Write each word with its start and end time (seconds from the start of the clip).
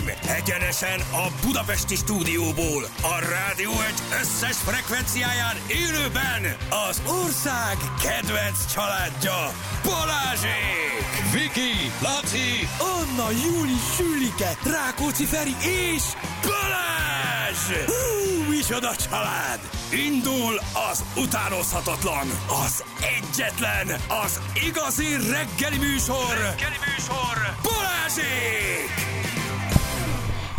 Stream 0.00 0.18
egyenesen 0.38 1.00
a 1.00 1.46
Budapesti 1.46 1.94
stúdióból, 1.94 2.84
a 3.02 3.18
rádió 3.30 3.70
egy 3.70 4.18
összes 4.20 4.56
frekvenciáján 4.56 5.56
élőben 5.66 6.56
az 6.88 7.02
ország 7.06 7.76
kedvenc 8.02 8.72
családja 8.72 9.52
Balázsék! 9.84 11.02
Viki, 11.32 11.92
Laci, 12.02 12.68
Anna, 12.78 13.30
Júli, 13.30 13.76
Sülike, 13.96 14.56
Rákóczi 14.64 15.24
Feri 15.24 15.56
és 15.60 16.02
Balázs! 16.42 17.86
Hú, 17.86 18.50
micsoda 18.50 18.96
család! 18.96 19.60
Indul 19.92 20.60
az 20.90 21.04
utánozhatatlan, 21.16 22.26
az 22.64 22.84
egyetlen, 23.16 24.00
az 24.24 24.40
igazi 24.66 25.16
reggeli 25.30 25.78
műsor! 25.78 26.34
Reggeli 26.34 26.78
műsor! 26.86 27.54
Balázsék! 27.62 29.09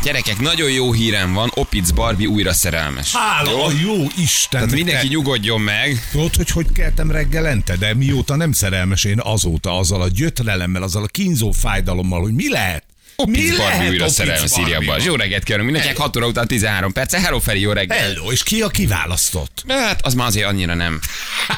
Gyerekek, 0.04 0.40
nagyon 0.40 0.72
jó 0.72 0.94
hírem 0.94 1.34
van, 1.34 1.52
Opic 1.54 1.90
Barbie 1.90 2.28
újra 2.28 2.54
szerelmes. 2.54 3.16
Hála 3.16 3.66
a 3.66 3.72
jó 3.84 4.04
Isten! 4.18 4.50
Tehát 4.50 4.72
mindenki 4.72 5.08
te- 5.08 5.14
nyugodjon 5.14 5.62
meg. 5.62 6.08
Tudod, 6.12 6.36
hogy 6.36 6.50
hogy 6.50 6.72
keltem 6.72 7.12
reggelente, 7.12 7.76
de 7.76 7.94
mióta 7.94 8.36
nem 8.36 8.52
szerelmes 8.52 9.04
én 9.04 9.20
azóta 9.20 9.78
azzal 9.78 10.02
a 10.02 10.08
gyötrelemmel, 10.08 10.84
azzal 10.84 11.04
a 11.04 11.08
kínzó 11.08 11.52
fájdalommal, 11.52 12.22
hogy 12.22 12.34
mi 12.34 12.50
lehet? 12.50 12.84
Opic 13.16 13.58
Barbie 13.58 13.90
újra 13.90 14.04
Opic 14.04 14.14
szerelmes? 14.16 14.86
Balázs. 14.86 15.06
Jó 15.06 15.16
reggelt 15.16 15.44
kérünk 15.44 15.66
mindenkinek, 15.66 15.98
6 15.98 16.16
óra 16.18 16.28
után 16.28 16.48
13 16.48 16.92
perc. 16.92 17.16
Hello 17.16 17.40
Feri, 17.40 17.60
jó 17.60 17.72
reggel. 17.72 17.98
Hello, 17.98 18.32
és 18.32 18.44
ki 18.44 18.62
a 18.62 18.68
kiválasztott? 18.68 19.64
Hát 19.68 20.06
az 20.06 20.14
már 20.14 20.28
azért 20.28 20.48
annyira 20.48 20.74
nem. 20.74 21.00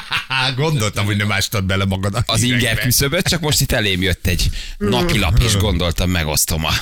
Gondoltam, 0.56 1.04
hogy 1.04 1.16
nem 1.16 1.32
ástad 1.32 1.64
bele 1.64 1.84
magad. 1.84 2.22
Az 2.26 2.42
inger 2.42 2.78
küszöböt, 2.78 3.28
csak 3.28 3.40
most 3.40 3.60
itt 3.60 3.72
elém 3.72 4.02
jött 4.02 4.23
egy 4.26 4.50
napilap, 4.78 5.38
és 5.42 5.56
gondoltam, 5.56 6.10
megosztom 6.10 6.64
a, 6.64 6.72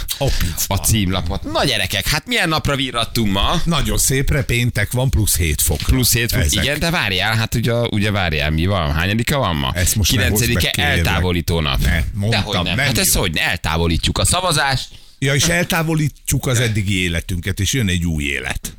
a 0.66 0.76
címlapot. 0.76 1.42
Na 1.52 1.64
gyerekek, 1.64 2.08
hát 2.08 2.26
milyen 2.26 2.48
napra 2.48 2.76
virrattunk 2.76 3.32
ma? 3.32 3.60
Nagyon 3.64 3.98
szépre 3.98 4.42
péntek 4.42 4.92
van, 4.92 5.10
plusz 5.10 5.36
7 5.36 5.60
fok. 5.60 5.78
Plusz 5.78 6.12
7 6.12 6.32
fok. 6.32 6.52
Igen, 6.52 6.78
de 6.78 6.90
várjál, 6.90 7.36
hát 7.36 7.54
ugye, 7.54 7.72
ugye 7.72 8.10
várjál, 8.10 8.50
mi 8.50 8.66
van? 8.66 8.92
Hányadika 8.92 9.38
van 9.38 9.56
ma? 9.56 9.72
Ezt 9.74 9.96
most 9.96 10.14
ne 10.16 10.28
hozd 10.28 10.52
be, 10.52 10.60
9 10.60 10.74
kérlek. 10.74 10.96
eltávolító 10.96 11.60
nap. 11.60 11.80
Ne, 11.80 12.04
mondtam, 12.14 12.40
Dehogy 12.40 12.54
nem. 12.54 12.76
nem 12.76 12.86
Hát 12.86 13.06
jó. 13.14 13.20
hogy 13.20 13.32
ne? 13.32 13.40
Eltávolítjuk 13.40 14.18
a 14.18 14.24
szavazást. 14.24 14.88
Ja, 15.18 15.34
és 15.34 15.44
eltávolítjuk 15.44 16.46
az 16.46 16.60
eddigi 16.60 17.02
életünket, 17.02 17.60
és 17.60 17.72
jön 17.72 17.88
egy 17.88 18.06
új 18.06 18.24
élet. 18.24 18.72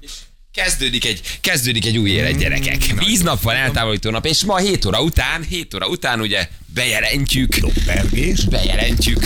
Kezdődik 0.53 1.05
egy, 1.05 1.21
kezdődik 1.41 1.85
egy 1.85 1.97
új 1.97 2.09
élet, 2.09 2.37
gyerekek. 2.37 2.77
Tíz 2.77 3.21
nap 3.21 3.41
van 3.41 3.55
eltávolító 3.55 4.09
nap, 4.09 4.25
és 4.25 4.43
ma 4.43 4.57
7 4.57 4.85
óra 4.85 5.01
után, 5.01 5.43
7 5.49 5.73
óra 5.73 5.87
után 5.87 6.19
ugye 6.21 6.47
bejelentjük, 6.73 7.55
Pergés. 7.85 8.45
bejelentjük 8.45 9.25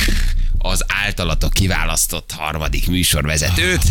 az 0.57 0.83
általatok 0.87 1.53
kiválasztott 1.53 2.31
harmadik 2.31 2.87
műsorvezetőt, 2.87 3.81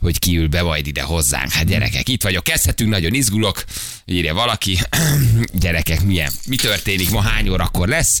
hogy 0.00 0.18
ki 0.18 0.36
ül 0.36 0.48
be 0.48 0.62
majd 0.62 0.86
ide 0.86 1.02
hozzánk. 1.02 1.50
Hát 1.50 1.66
gyerekek, 1.66 2.08
itt 2.08 2.22
vagyok, 2.22 2.44
kezdhetünk, 2.44 2.90
nagyon 2.90 3.14
izgulok, 3.14 3.64
írja 4.04 4.34
valaki. 4.34 4.78
gyerekek, 5.60 6.02
milyen, 6.02 6.32
mi 6.46 6.56
történik, 6.56 7.10
ma 7.10 7.20
hány 7.20 7.48
órakor 7.48 7.88
lesz? 7.88 8.20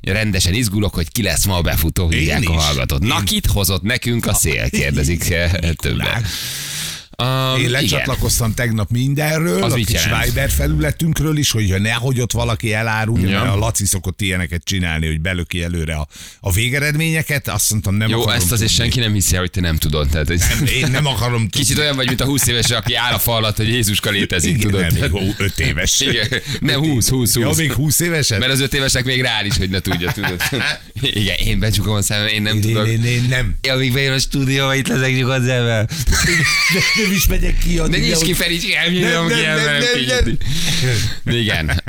Rendesen 0.00 0.54
izgulok, 0.54 0.94
hogy 0.94 1.12
ki 1.12 1.22
lesz 1.22 1.44
ma 1.44 1.56
a 1.56 1.60
befutó, 1.62 2.08
hívják 2.08 2.48
a 2.48 2.52
hallgatót. 2.52 3.02
Na, 3.02 3.22
kit 3.22 3.46
hozott 3.46 3.82
nekünk 3.82 4.26
a 4.26 4.34
szél, 4.34 4.70
kérdezik 4.80 5.34
többen. 5.76 6.24
Um, 7.22 7.54
Én 7.54 7.58
igen. 7.58 7.70
lecsatlakoztam 7.70 8.54
tegnap 8.54 8.90
mindenről, 8.90 9.62
Az 9.62 9.72
a 9.72 9.76
kis? 9.76 10.00
Viber 10.24 10.50
felületünkről 10.50 11.36
is, 11.36 11.50
hogy 11.50 11.74
nehogy 11.80 12.20
ott 12.20 12.32
valaki 12.32 12.72
elárulja, 12.72 13.28
Ja. 13.28 13.38
mert 13.42 13.54
a 13.54 13.58
Laci 13.58 13.86
szokott 13.86 14.20
ilyeneket 14.20 14.64
csinálni, 14.64 15.06
hogy 15.06 15.20
belöki 15.20 15.62
előre 15.62 15.94
a, 15.94 16.06
a 16.40 16.52
végeredményeket, 16.52 17.48
azt 17.48 17.70
mondtam, 17.70 17.94
nem 17.94 18.08
Jó, 18.08 18.20
akarom 18.22 18.40
ezt 18.40 18.52
azért 18.52 18.70
tudni. 18.70 18.84
senki 18.84 19.00
nem 19.00 19.12
hiszi 19.12 19.36
hogy 19.36 19.50
te 19.50 19.60
nem 19.60 19.76
tudod. 19.76 20.08
Tehát, 20.08 20.26
hogy 20.26 20.40
Nem, 20.58 20.66
én 20.66 20.90
nem 20.90 21.06
akarom 21.06 21.40
tudni. 21.48 21.50
Kicsit 21.50 21.78
olyan 21.78 21.96
vagy, 21.96 22.06
mint 22.06 22.20
a 22.20 22.24
20 22.24 22.46
éves, 22.46 22.70
aki 22.70 22.94
áll 22.94 23.12
a 23.12 23.18
fal 23.18 23.36
alatt, 23.36 23.56
hogy 23.56 23.68
Jézuska 23.68 24.10
létezik, 24.10 24.50
Igen, 24.56 24.60
tudod? 24.70 24.80
nem, 24.80 25.10
még 25.10 25.34
öt 25.38 25.58
éves. 25.58 26.00
Igen, 26.10 26.28
nem 26.60 26.78
20, 26.80 27.08
20, 27.08 27.34
20. 27.34 27.36
Ja, 27.36 27.50
még 27.56 27.72
20 27.72 28.00
évesen? 28.00 28.38
Mert 28.38 28.52
az 28.52 28.60
öt 28.60 28.74
évesek 28.74 29.04
még 29.04 29.20
reális, 29.20 29.56
hogy 29.56 29.70
ne 29.70 29.80
tudja, 29.80 30.12
tudod. 30.12 30.40
Igen, 31.20 31.36
én 31.36 31.58
becsukom 31.58 31.94
a 31.94 32.02
szemem, 32.02 32.26
én 32.26 32.42
nem 32.42 32.54
én, 32.54 32.60
tudok. 32.60 32.86
én, 32.88 33.04
én, 33.04 33.26
nem. 33.28 33.54
Ja, 33.62 33.72
amíg 33.74 33.92
bejön 33.92 34.12
a 34.12 34.18
stúdióba, 34.18 34.74
itt 34.74 34.88
leszek 34.88 35.14
nyugodt 35.16 35.44
szemvel. 35.44 35.88
De 36.74 36.80
nem 37.12 37.20
is 37.20 37.26
megyek 37.26 37.58
ki 37.58 37.78
addig. 37.78 38.00
De 38.00 38.06
nyisd 38.06 38.22
ki, 38.22 38.32
Feri, 38.32 38.58
Nem, 39.00 39.26
nem, 39.26 39.26
nem, 39.26 40.36
nem. 41.24 41.34
Igen. 41.34 41.82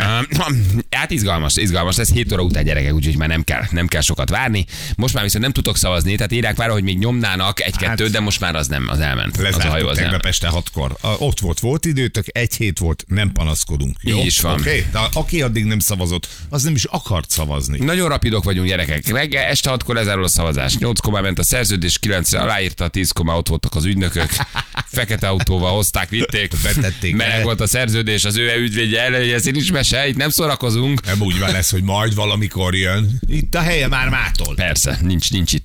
Hát 0.90 1.12
izgalmas, 1.12 1.56
izgalmas 1.56 1.96
lesz 1.96 2.12
7 2.12 2.32
óra 2.34 2.42
után 2.42 2.64
gyerekek, 2.64 2.94
úgyhogy 2.94 3.18
már 3.18 3.28
nem 3.28 3.44
kell, 3.44 3.64
nem 3.72 3.88
kell 3.88 4.02
sokat 4.02 4.30
várni. 4.30 4.66
Most 4.96 5.14
már 5.14 5.24
viszont 5.24 5.44
nem 5.44 5.54
tudok 5.54 5.78
szavazni, 5.78 6.16
tehát 6.16 6.32
írják 6.32 6.58
már, 6.58 6.70
hogy 6.70 6.84
még 6.84 6.98
nyomnának 6.98 7.62
egy-kettőt, 7.62 8.00
Hát- 8.00 8.12
de 8.12 8.20
most 8.20 8.40
már 8.40 8.56
az 8.56 8.68
nem, 8.68 8.86
az 8.88 9.00
elment. 9.00 9.38
Az 9.38 9.58
a 9.58 9.68
hajó 9.68 9.88
az 9.88 9.98
elment. 9.98 10.26
este 10.26 10.48
hatkor. 10.48 10.98
Ott 11.02 11.40
volt, 11.40 11.60
volt 11.60 11.86
időtök, 11.86 12.26
egy 12.28 12.56
hét 12.56 12.80
volt, 12.80 13.04
nem 13.08 13.32
panaszkodunk. 13.32 13.98
Jó? 14.02 14.18
Így 14.18 14.26
is 14.26 14.42
van. 14.42 14.60
Okay? 14.60 14.86
De 14.92 15.00
aki 15.14 15.42
addig 15.42 15.64
nem 15.66 15.80
szavazott, 15.80 16.28
az 16.50 16.64
nem 16.64 16.76
is 16.76 16.84
akart 16.84 17.30
szavazni. 17.30 17.78
Nagyon 17.86 18.10
rapidok 18.10 18.44
vagyunk, 18.44 18.68
gyerekek. 18.68 19.08
Reggel 19.08 19.44
este 19.44 19.72
6-kor 19.74 19.96
lezárul 19.96 20.24
a 20.24 20.28
szavazás. 20.28 20.78
8 20.78 21.08
már 21.10 21.22
ment 21.22 21.40
a 21.40 21.44
szerződés, 21.44 22.00
9 22.00 22.34
aláírta, 22.34 22.88
10 22.88 23.12
ott 23.16 23.48
voltak 23.48 23.76
az 23.76 23.86
ügynökök. 23.86 24.30
Fekete 25.04 25.28
autóval 25.28 25.74
hozták, 25.74 26.10
vitték. 26.10 26.54
Betették 26.64 27.16
Meleg 27.16 27.38
el. 27.38 27.44
volt 27.44 27.62
a 27.62 27.68
szerződés, 27.68 28.26
az 28.26 28.38
ő 28.38 28.60
ügyvédje 28.60 29.02
ez 29.34 29.44
nincs 29.44 29.72
mese, 29.72 30.08
itt 30.08 30.16
nem 30.16 30.30
szórakozunk. 30.30 31.06
Nem 31.06 31.22
úgy 31.22 31.40
van 31.40 31.52
lesz, 31.52 31.72
hogy 31.72 31.84
majd 31.84 32.16
valamikor 32.16 32.76
jön. 32.76 33.20
Itt 33.28 33.56
a 33.56 33.62
helye 33.62 33.88
már 33.88 34.10
mától. 34.10 34.56
Persze, 34.56 34.98
nincs, 35.02 35.32
nincs 35.32 35.54
itt. 35.54 35.63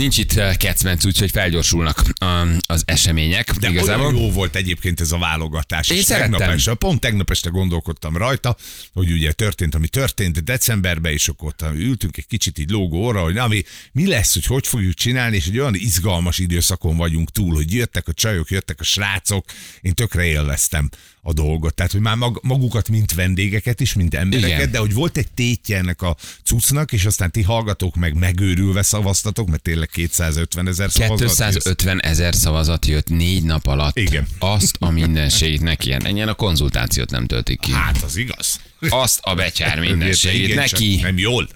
Nincs 0.00 0.18
itt 0.18 0.32
eh, 0.32 0.56
kecmenc, 0.56 1.04
úgyhogy 1.04 1.30
felgyorsulnak 1.30 2.02
um, 2.24 2.56
az 2.66 2.82
események. 2.84 3.52
De 3.52 3.68
Igazából. 3.68 4.12
jó 4.12 4.30
volt 4.30 4.56
egyébként 4.56 5.00
ez 5.00 5.12
a 5.12 5.18
válogatás. 5.18 5.88
Én 5.88 5.96
és 5.96 6.04
szerettem. 6.04 6.30
tegnap 6.30 6.56
este, 6.56 6.74
pont 6.74 7.00
tegnap 7.00 7.30
este 7.30 7.50
gondolkodtam 7.50 8.16
rajta, 8.16 8.56
hogy 8.92 9.12
ugye 9.12 9.32
történt, 9.32 9.74
ami 9.74 9.88
történt 9.88 10.44
decemberben, 10.44 11.12
és 11.12 11.28
akkor 11.28 11.48
ott 11.48 11.72
ültünk 11.74 12.16
egy 12.16 12.26
kicsit 12.26 12.58
így 12.58 12.70
lógó 12.70 12.96
óra, 12.96 13.22
hogy 13.22 13.34
na, 13.34 13.46
mi, 13.46 13.62
mi 13.92 14.06
lesz, 14.06 14.32
hogy 14.32 14.44
hogy 14.44 14.66
fogjuk 14.66 14.94
csinálni, 14.94 15.36
és 15.36 15.46
egy 15.46 15.58
olyan 15.58 15.74
izgalmas 15.74 16.38
időszakon 16.38 16.96
vagyunk 16.96 17.30
túl, 17.30 17.54
hogy 17.54 17.72
jöttek 17.72 18.08
a 18.08 18.12
csajok, 18.12 18.50
jöttek 18.50 18.80
a 18.80 18.84
srácok, 18.84 19.44
én 19.80 19.94
tökre 19.94 20.24
élveztem 20.24 20.88
a 21.22 21.32
dolgot. 21.32 21.74
Tehát, 21.74 21.92
hogy 21.92 22.00
már 22.00 22.16
mag, 22.16 22.40
magukat, 22.42 22.88
mint 22.88 23.14
vendégeket 23.14 23.80
is, 23.80 23.94
mint 23.94 24.14
embereket, 24.14 24.58
Igen. 24.58 24.70
de 24.70 24.78
hogy 24.78 24.94
volt 24.94 25.16
egy 25.16 25.30
tétje 25.30 25.76
ennek 25.76 26.02
a 26.02 26.16
cuccnak, 26.44 26.92
és 26.92 27.04
aztán 27.04 27.30
ti 27.30 27.42
hallgatók 27.42 27.94
meg 27.94 28.14
megőrülve 28.14 28.82
szavaztatok, 28.82 29.48
mert 29.48 29.62
tényleg 29.62 29.88
250 29.88 30.68
ezer 30.68 30.90
szavazat. 30.90 31.18
250 31.18 32.00
ezer 32.00 32.34
szavazat 32.34 32.86
jött 32.86 33.08
négy 33.08 33.42
nap 33.42 33.66
alatt. 33.66 33.98
Igen. 33.98 34.26
Azt 34.38 34.76
a 34.78 34.90
mindenségét 34.90 35.60
neki. 35.60 35.92
Ennyien 35.92 36.28
a 36.28 36.34
konzultációt 36.34 37.10
nem 37.10 37.26
töltik 37.26 37.60
ki. 37.60 37.72
Hát 37.72 38.02
az 38.02 38.16
igaz. 38.16 38.60
Azt 38.88 39.18
a 39.22 39.34
becsár 39.34 39.78
mindenségét 39.80 40.54
neki. 40.54 40.98
Nem 41.02 41.18
jól. 41.18 41.48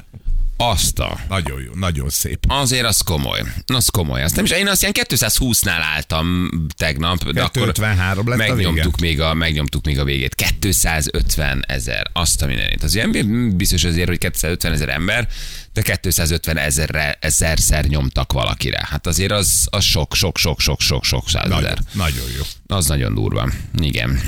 Azt 0.56 0.98
a. 0.98 1.18
Nagyon 1.28 1.62
jó, 1.62 1.70
nagyon 1.74 2.08
szép. 2.08 2.38
Azért 2.48 2.84
az 2.84 3.00
komoly. 3.00 3.40
Az 3.66 3.88
komoly. 3.88 4.22
Azt 4.22 4.36
nem 4.36 4.44
is, 4.44 4.50
én 4.50 4.68
azt 4.68 4.80
ilyen 4.80 4.94
220-nál 4.96 5.80
álltam 5.94 6.50
tegnap, 6.76 7.30
de 7.30 7.42
akkor 7.42 7.72
253 7.72 8.28
lett 8.28 8.38
a 8.38 8.54
megnyomtuk 8.54 9.00
vége. 9.00 9.12
még, 9.12 9.20
a, 9.20 9.34
megnyomtuk 9.34 9.84
még 9.84 9.98
a 9.98 10.04
végét. 10.04 10.34
250 10.34 11.64
ezer. 11.66 12.10
Azt 12.12 12.42
a 12.42 12.46
mindenit. 12.46 12.82
Az 12.82 12.94
ilyen 12.94 13.56
biztos 13.56 13.84
azért, 13.84 14.08
hogy 14.08 14.18
250 14.18 14.72
ezer 14.72 14.88
ember, 14.88 15.28
de 15.72 15.82
250 15.82 16.56
ezerre, 16.56 17.16
ezerszer 17.20 17.84
nyomtak 17.84 18.32
valakire. 18.32 18.86
Hát 18.90 19.06
azért 19.06 19.32
az, 19.32 19.66
az 19.70 19.84
sok, 19.84 20.14
sok, 20.14 20.38
sok, 20.38 20.60
sok, 20.60 20.80
sok, 20.80 21.04
sok 21.04 21.28
százezer. 21.28 21.60
Nagyon, 21.60 21.76
nagyon 21.92 22.30
jó. 22.36 22.42
Az 22.76 22.86
nagyon 22.86 23.14
durva. 23.14 23.50
Igen. 23.80 24.20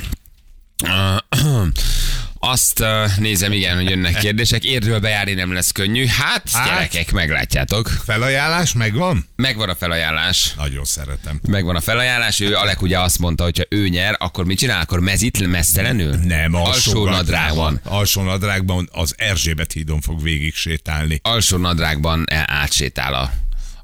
Azt 2.39 2.85
nézem, 3.19 3.53
igen, 3.53 3.77
hogy 3.77 3.91
jönnek 3.91 4.19
kérdések. 4.27 4.65
Érről 4.65 5.01
bejárni 5.01 5.33
nem 5.33 5.53
lesz 5.53 5.71
könnyű. 5.73 6.07
Hát, 6.07 6.51
Hát. 6.53 6.67
gyerekek, 6.67 7.13
meglátjátok. 7.13 7.89
Felajánlás 8.05 8.73
megvan? 8.73 9.29
Megvan 9.37 9.69
a 9.69 9.75
felajánlás. 9.75 10.53
Nagyon 10.57 10.85
szeretem. 10.85 11.41
Megvan 11.49 11.77
a 11.77 11.81
felajánlás. 11.81 12.41
Ő, 12.41 12.55
Alek 12.55 12.83
ugye 12.83 13.01
azt 13.01 13.19
mondta, 13.19 13.45
hogy 13.45 13.59
ha 13.59 13.77
ő 13.77 13.89
nyer, 13.89 14.15
akkor 14.19 14.45
mit 14.45 14.59
csinál? 14.59 14.81
Akkor 14.81 15.01
mezit 15.01 15.47
mesztelenül? 15.47 16.15
Nem, 16.15 16.55
alsó, 16.55 16.71
alsó 16.71 17.09
nadrágban. 17.09 17.81
Alsó 17.85 18.23
nadrágban 18.23 18.89
az 18.93 19.15
Erzsébet 19.17 19.73
hídon 19.73 20.01
fog 20.01 20.23
végig 20.23 20.55
sétálni. 20.55 21.19
Alsó 21.23 21.57
nadrágban 21.57 22.25
e- 22.27 22.45
átsétál 22.47 23.15
a, 23.15 23.31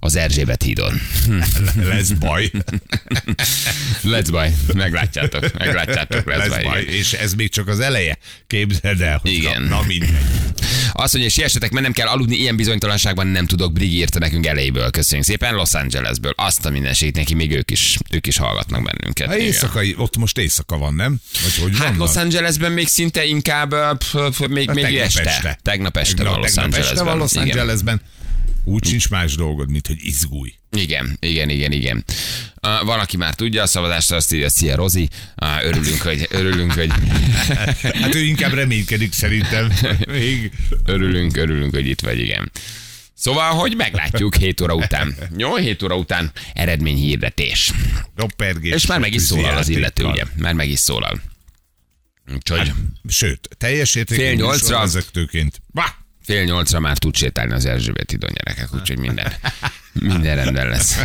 az 0.04 0.16
Erzsébet 0.16 0.62
hídon. 0.62 1.00
Lesz 1.90 2.08
baj. 2.10 2.50
Let's 4.12 4.28
baj. 4.30 4.54
Meglátjátok. 4.74 5.58
Meglátjátok. 5.58 6.22
Let's, 6.24 6.36
Lesz 6.36 6.48
baj. 6.48 6.62
baj. 6.62 6.80
igen. 6.80 6.94
És 6.94 7.12
ez 7.12 7.34
még 7.34 7.50
csak 7.50 7.68
az 7.68 7.80
eleje. 7.80 8.18
Képzeld 8.46 9.00
el, 9.00 9.18
hogy 9.22 9.30
Igen. 9.30 9.62
Na, 9.62 9.68
na 9.68 9.82
mindegy. 9.86 10.10
Azt 10.92 11.12
mondja, 11.12 11.30
siessetek, 11.32 11.70
mert 11.70 11.84
nem 11.84 11.92
kell 11.92 12.06
aludni, 12.06 12.36
ilyen 12.36 12.56
bizonytalanságban 12.56 13.26
nem 13.26 13.46
tudok. 13.46 13.72
Brig 13.72 13.92
írta 13.92 14.18
nekünk 14.18 14.46
elejéből. 14.46 14.90
Köszönjük 14.90 15.26
szépen. 15.26 15.54
Los 15.54 15.74
Angelesből. 15.74 16.32
Azt 16.36 16.64
a 16.66 16.70
mindenségét 16.70 17.14
neki, 17.16 17.34
még 17.34 17.50
ők 17.50 17.70
is, 17.70 17.98
ők 18.10 18.26
is 18.26 18.36
hallgatnak 18.36 18.82
bennünket. 18.82 19.26
Ha 19.26 19.34
Igen. 19.34 19.46
éjszakai, 19.46 19.94
ott 19.98 20.16
most 20.16 20.38
éjszaka 20.38 20.78
van, 20.78 20.94
nem? 20.94 21.16
Vagy 21.42 21.54
hogy 21.62 21.78
Hát? 21.78 21.96
Los 21.96 22.16
Angelesben 22.16 22.72
még 22.72 22.88
szinte 22.88 23.24
inkább, 23.24 23.96
pf, 23.98 24.14
pf, 24.30 24.38
még, 24.38 24.70
még 24.70 24.84
tegnap 24.84 25.04
este. 25.04 25.22
este. 25.22 25.58
Tegnap 25.62 25.96
este 25.96 26.24
van 26.24 26.38
Los 26.40 26.52
tegnap 26.52 26.74
este 26.74 26.80
Angelesben. 26.80 27.04
van 27.06 27.18
Los 27.18 27.32
Igen. 27.32 28.00
Úgy 28.64 28.86
sincs 28.86 29.08
más 29.08 29.34
dolgod, 29.34 29.70
mint 29.70 29.86
hogy 29.86 29.96
izgulj. 30.00 30.54
Igen, 30.70 31.16
igen, 31.20 31.48
igen, 31.48 31.72
igen. 31.72 32.04
Uh, 32.62 32.84
van, 32.84 32.98
aki 32.98 33.16
már 33.16 33.34
tudja 33.34 33.62
a 33.62 33.66
szavazást, 33.66 34.12
azt 34.12 34.32
írja, 34.32 34.48
szia 34.48 34.76
Rozi, 34.76 35.08
uh, 35.42 35.64
örülünk, 35.64 36.00
hogy, 36.00 36.26
örülünk, 36.30 36.72
hogy, 36.72 36.90
Hát 38.00 38.14
ő 38.14 38.22
inkább 38.22 38.52
reménykedik 38.52 39.12
szerintem. 39.12 39.72
Még. 40.06 40.52
örülünk, 40.84 41.36
örülünk, 41.36 41.74
hogy 41.74 41.86
itt 41.86 42.00
vagy, 42.00 42.18
igen. 42.18 42.50
Szóval, 43.14 43.52
hogy 43.52 43.76
meglátjuk 43.76 44.34
7 44.36 44.60
óra 44.60 44.74
után. 44.74 45.16
Jó, 45.36 45.56
7 45.56 45.82
óra 45.82 45.96
után 45.96 46.32
eredményhirdetés. 46.52 47.72
Doppergés. 48.16 48.74
És 48.74 48.86
már 48.86 48.98
meg 48.98 49.14
is 49.14 49.22
szólal 49.22 49.56
az 49.56 49.68
illető, 49.68 50.04
ugye? 50.04 50.24
Már 50.36 50.52
meg 50.54 50.68
is 50.68 50.78
szólal. 50.78 51.20
Úgyhogy 52.34 52.72
Sőt, 53.08 53.48
teljes 53.58 53.90
Fél 53.90 54.00
értékű 54.00 54.34
nyolcra. 54.34 54.78
vezetőként. 54.78 55.60
Bah! 55.66 55.86
Fél 56.24 56.44
nyolcra 56.44 56.80
már 56.80 56.98
tud 56.98 57.16
sétálni 57.16 57.52
az 57.52 57.64
Erzsébet 57.66 58.12
idon 58.12 58.30
gyerekek, 58.34 58.74
úgyhogy 58.74 58.98
minden, 58.98 59.32
minden 59.92 60.36
rendben 60.36 60.68
lesz. 60.68 60.98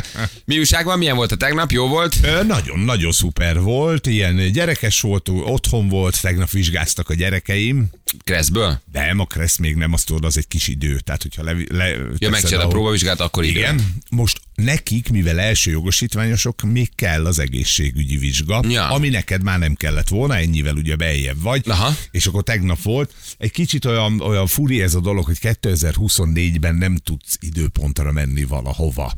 Mi 0.45 0.57
újság 0.57 0.85
van? 0.85 0.97
Milyen 0.97 1.15
volt 1.15 1.31
a 1.31 1.35
tegnap? 1.35 1.71
Jó 1.71 1.87
volt? 1.87 2.15
Ö, 2.23 2.43
Nagyon-nagyon 2.43 3.11
szuper 3.11 3.59
volt, 3.59 4.07
ilyen 4.07 4.51
gyerekes 4.51 5.01
volt, 5.01 5.29
otthon 5.29 5.87
volt, 5.87 6.21
tegnap 6.21 6.49
vizsgáztak 6.49 7.09
a 7.09 7.13
gyerekeim, 7.13 7.87
Kresszből? 8.23 8.81
nem, 8.91 9.19
a 9.19 9.25
Kressz 9.25 9.57
még 9.57 9.75
nem, 9.75 9.93
azt 9.93 10.05
tudod, 10.05 10.25
az 10.25 10.37
egy 10.37 10.47
kis 10.47 10.67
idő. 10.67 10.99
Tehát, 10.99 11.21
hogyha 11.21 11.43
le, 11.43 11.51
le 11.69 11.87
Ja, 11.87 12.07
teszed 12.17 12.29
megcsinálod 12.29 12.65
a 12.65 12.69
próbavizsgát, 12.69 13.19
akkor 13.19 13.43
idő. 13.43 13.59
Igen, 13.59 13.93
most 14.09 14.39
nekik, 14.55 15.09
mivel 15.09 15.39
első 15.39 15.71
jogosítványosok, 15.71 16.61
még 16.61 16.95
kell 16.95 17.25
az 17.25 17.39
egészségügyi 17.39 18.17
vizsga, 18.17 18.63
Ja. 18.67 18.87
ami 18.89 19.09
neked 19.09 19.43
már 19.43 19.59
nem 19.59 19.73
kellett 19.73 20.07
volna, 20.07 20.35
ennyivel 20.35 20.75
ugye 20.75 20.95
beljebb 20.95 21.41
vagy, 21.41 21.63
Aha. 21.67 21.95
és 22.11 22.25
akkor 22.25 22.43
tegnap 22.43 22.81
volt. 22.81 23.13
Egy 23.37 23.51
kicsit 23.51 23.85
olyan, 23.85 24.21
olyan 24.21 24.47
furi 24.47 24.81
ez 24.81 24.93
a 24.93 24.99
dolog, 24.99 25.25
hogy 25.25 25.37
2024-ben 25.41 26.75
nem 26.75 26.95
tudsz 26.95 27.37
időpontra 27.39 28.11
menni 28.11 28.43
valahova. 28.43 29.13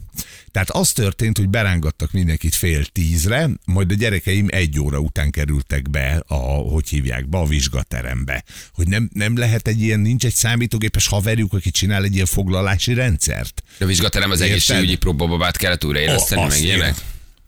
Tehát 0.52 0.70
az 0.70 0.92
történt, 0.92 1.38
hogy 1.38 1.50
berángattak 1.50 2.12
mindenkit 2.12 2.56
fél 2.56 2.86
tízre, 2.86 3.50
majd 3.66 3.92
a 3.92 3.94
gyerekeim 3.94 4.48
egy 4.52 4.80
óra 4.80 5.00
után 5.00 5.32
kerültek 5.32 5.90
be, 5.90 6.24
a, 6.28 6.36
hogy 6.36 6.90
hívják, 6.90 7.30
be 7.30 7.38
a 7.38 7.46
vizsgaterembe. 7.46 8.44
Hogy 8.80 8.88
nem, 8.88 9.10
nem 9.14 9.38
lehet 9.38 9.68
egy 9.68 9.82
ilyen, 9.82 10.00
nincs 10.00 10.26
egy 10.26 10.34
számítógépes 10.34 11.08
haverjuk, 11.08 11.54
aki 11.54 11.72
csinál 11.72 12.04
egy 12.04 12.14
ilyen 12.14 12.26
foglalási 12.26 12.94
rendszert. 12.94 13.64
A 13.80 13.86
vizsgaterem 13.86 14.32
az 14.32 14.40
Érted? 14.40 14.52
egészségügyi 14.52 14.96
próbababát 14.96 15.58
kellett 15.58 15.86
újraéleszteni, 15.86 16.48
meg 16.48 16.62
ilyenek. 16.62 16.96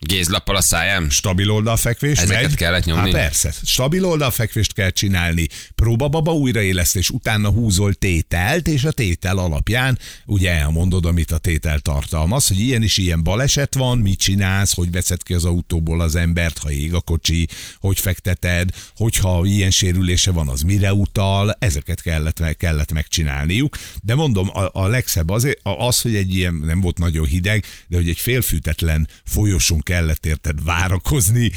Gézlappal 0.06 0.56
a 0.56 0.62
száján. 0.62 1.10
Stabil 1.10 1.52
oldalfekvés 1.52 2.18
Ezeket 2.18 2.42
megy. 2.42 2.56
kellett 2.56 2.86
nyomni? 2.86 3.12
Hát 3.12 3.22
persze. 3.22 3.54
Stabil 3.64 4.06
oldalfekvést 4.06 4.74
kell 4.74 4.90
csinálni. 4.90 5.48
Próbababa 5.76 6.34
újraélesztés, 6.34 7.10
utána 7.10 7.50
húzol 7.50 7.94
tételt, 7.94 8.68
és 8.68 8.84
a 8.84 8.92
tétel 8.92 9.38
alapján 9.38 10.00
ugye 10.26 10.52
elmondod, 10.52 11.06
amit 11.06 11.32
a 11.32 11.38
tétel 11.38 11.80
tartalmaz, 11.80 12.48
hogy 12.48 12.60
ilyen 12.60 12.84
is 12.84 12.98
ilyen 12.98 13.24
baleset 13.24 13.76
van, 13.76 13.98
mit 13.98 14.20
csinálsz, 14.20 14.74
hogy 14.74 14.92
veszed 14.92 15.24
ki 15.24 15.34
az 15.34 15.46
autóból 15.46 16.02
az 16.02 16.16
embert, 16.16 16.58
ha 16.58 16.72
ég 16.72 16.94
a 16.94 17.02
kocsi, 17.02 17.48
hogy 17.80 18.00
fekteted, 18.00 18.70
hogyha 18.96 19.46
ilyen 19.46 19.72
sérülése 19.72 20.32
van, 20.32 20.48
az 20.48 20.62
mire 20.62 20.94
utal, 20.94 21.56
ezeket 21.60 22.02
kellett, 22.02 22.56
kellett 22.58 22.92
megcsinálniuk. 22.92 23.78
De 24.04 24.16
mondom, 24.16 24.50
a, 24.54 24.70
a 24.74 24.88
legszebb 24.88 25.30
az, 25.30 25.48
az, 25.62 26.02
hogy 26.02 26.16
egy 26.16 26.36
ilyen, 26.36 26.54
nem 26.54 26.82
volt 26.82 26.98
nagyon 26.98 27.26
hideg, 27.26 27.66
de 27.88 27.98
hogy 27.98 28.10
egy 28.10 28.20
félfűtetlen 28.20 29.08
folyosón 29.26 29.82
kellett 29.92 30.26
érted 30.26 30.64
várakozni, 30.64 31.52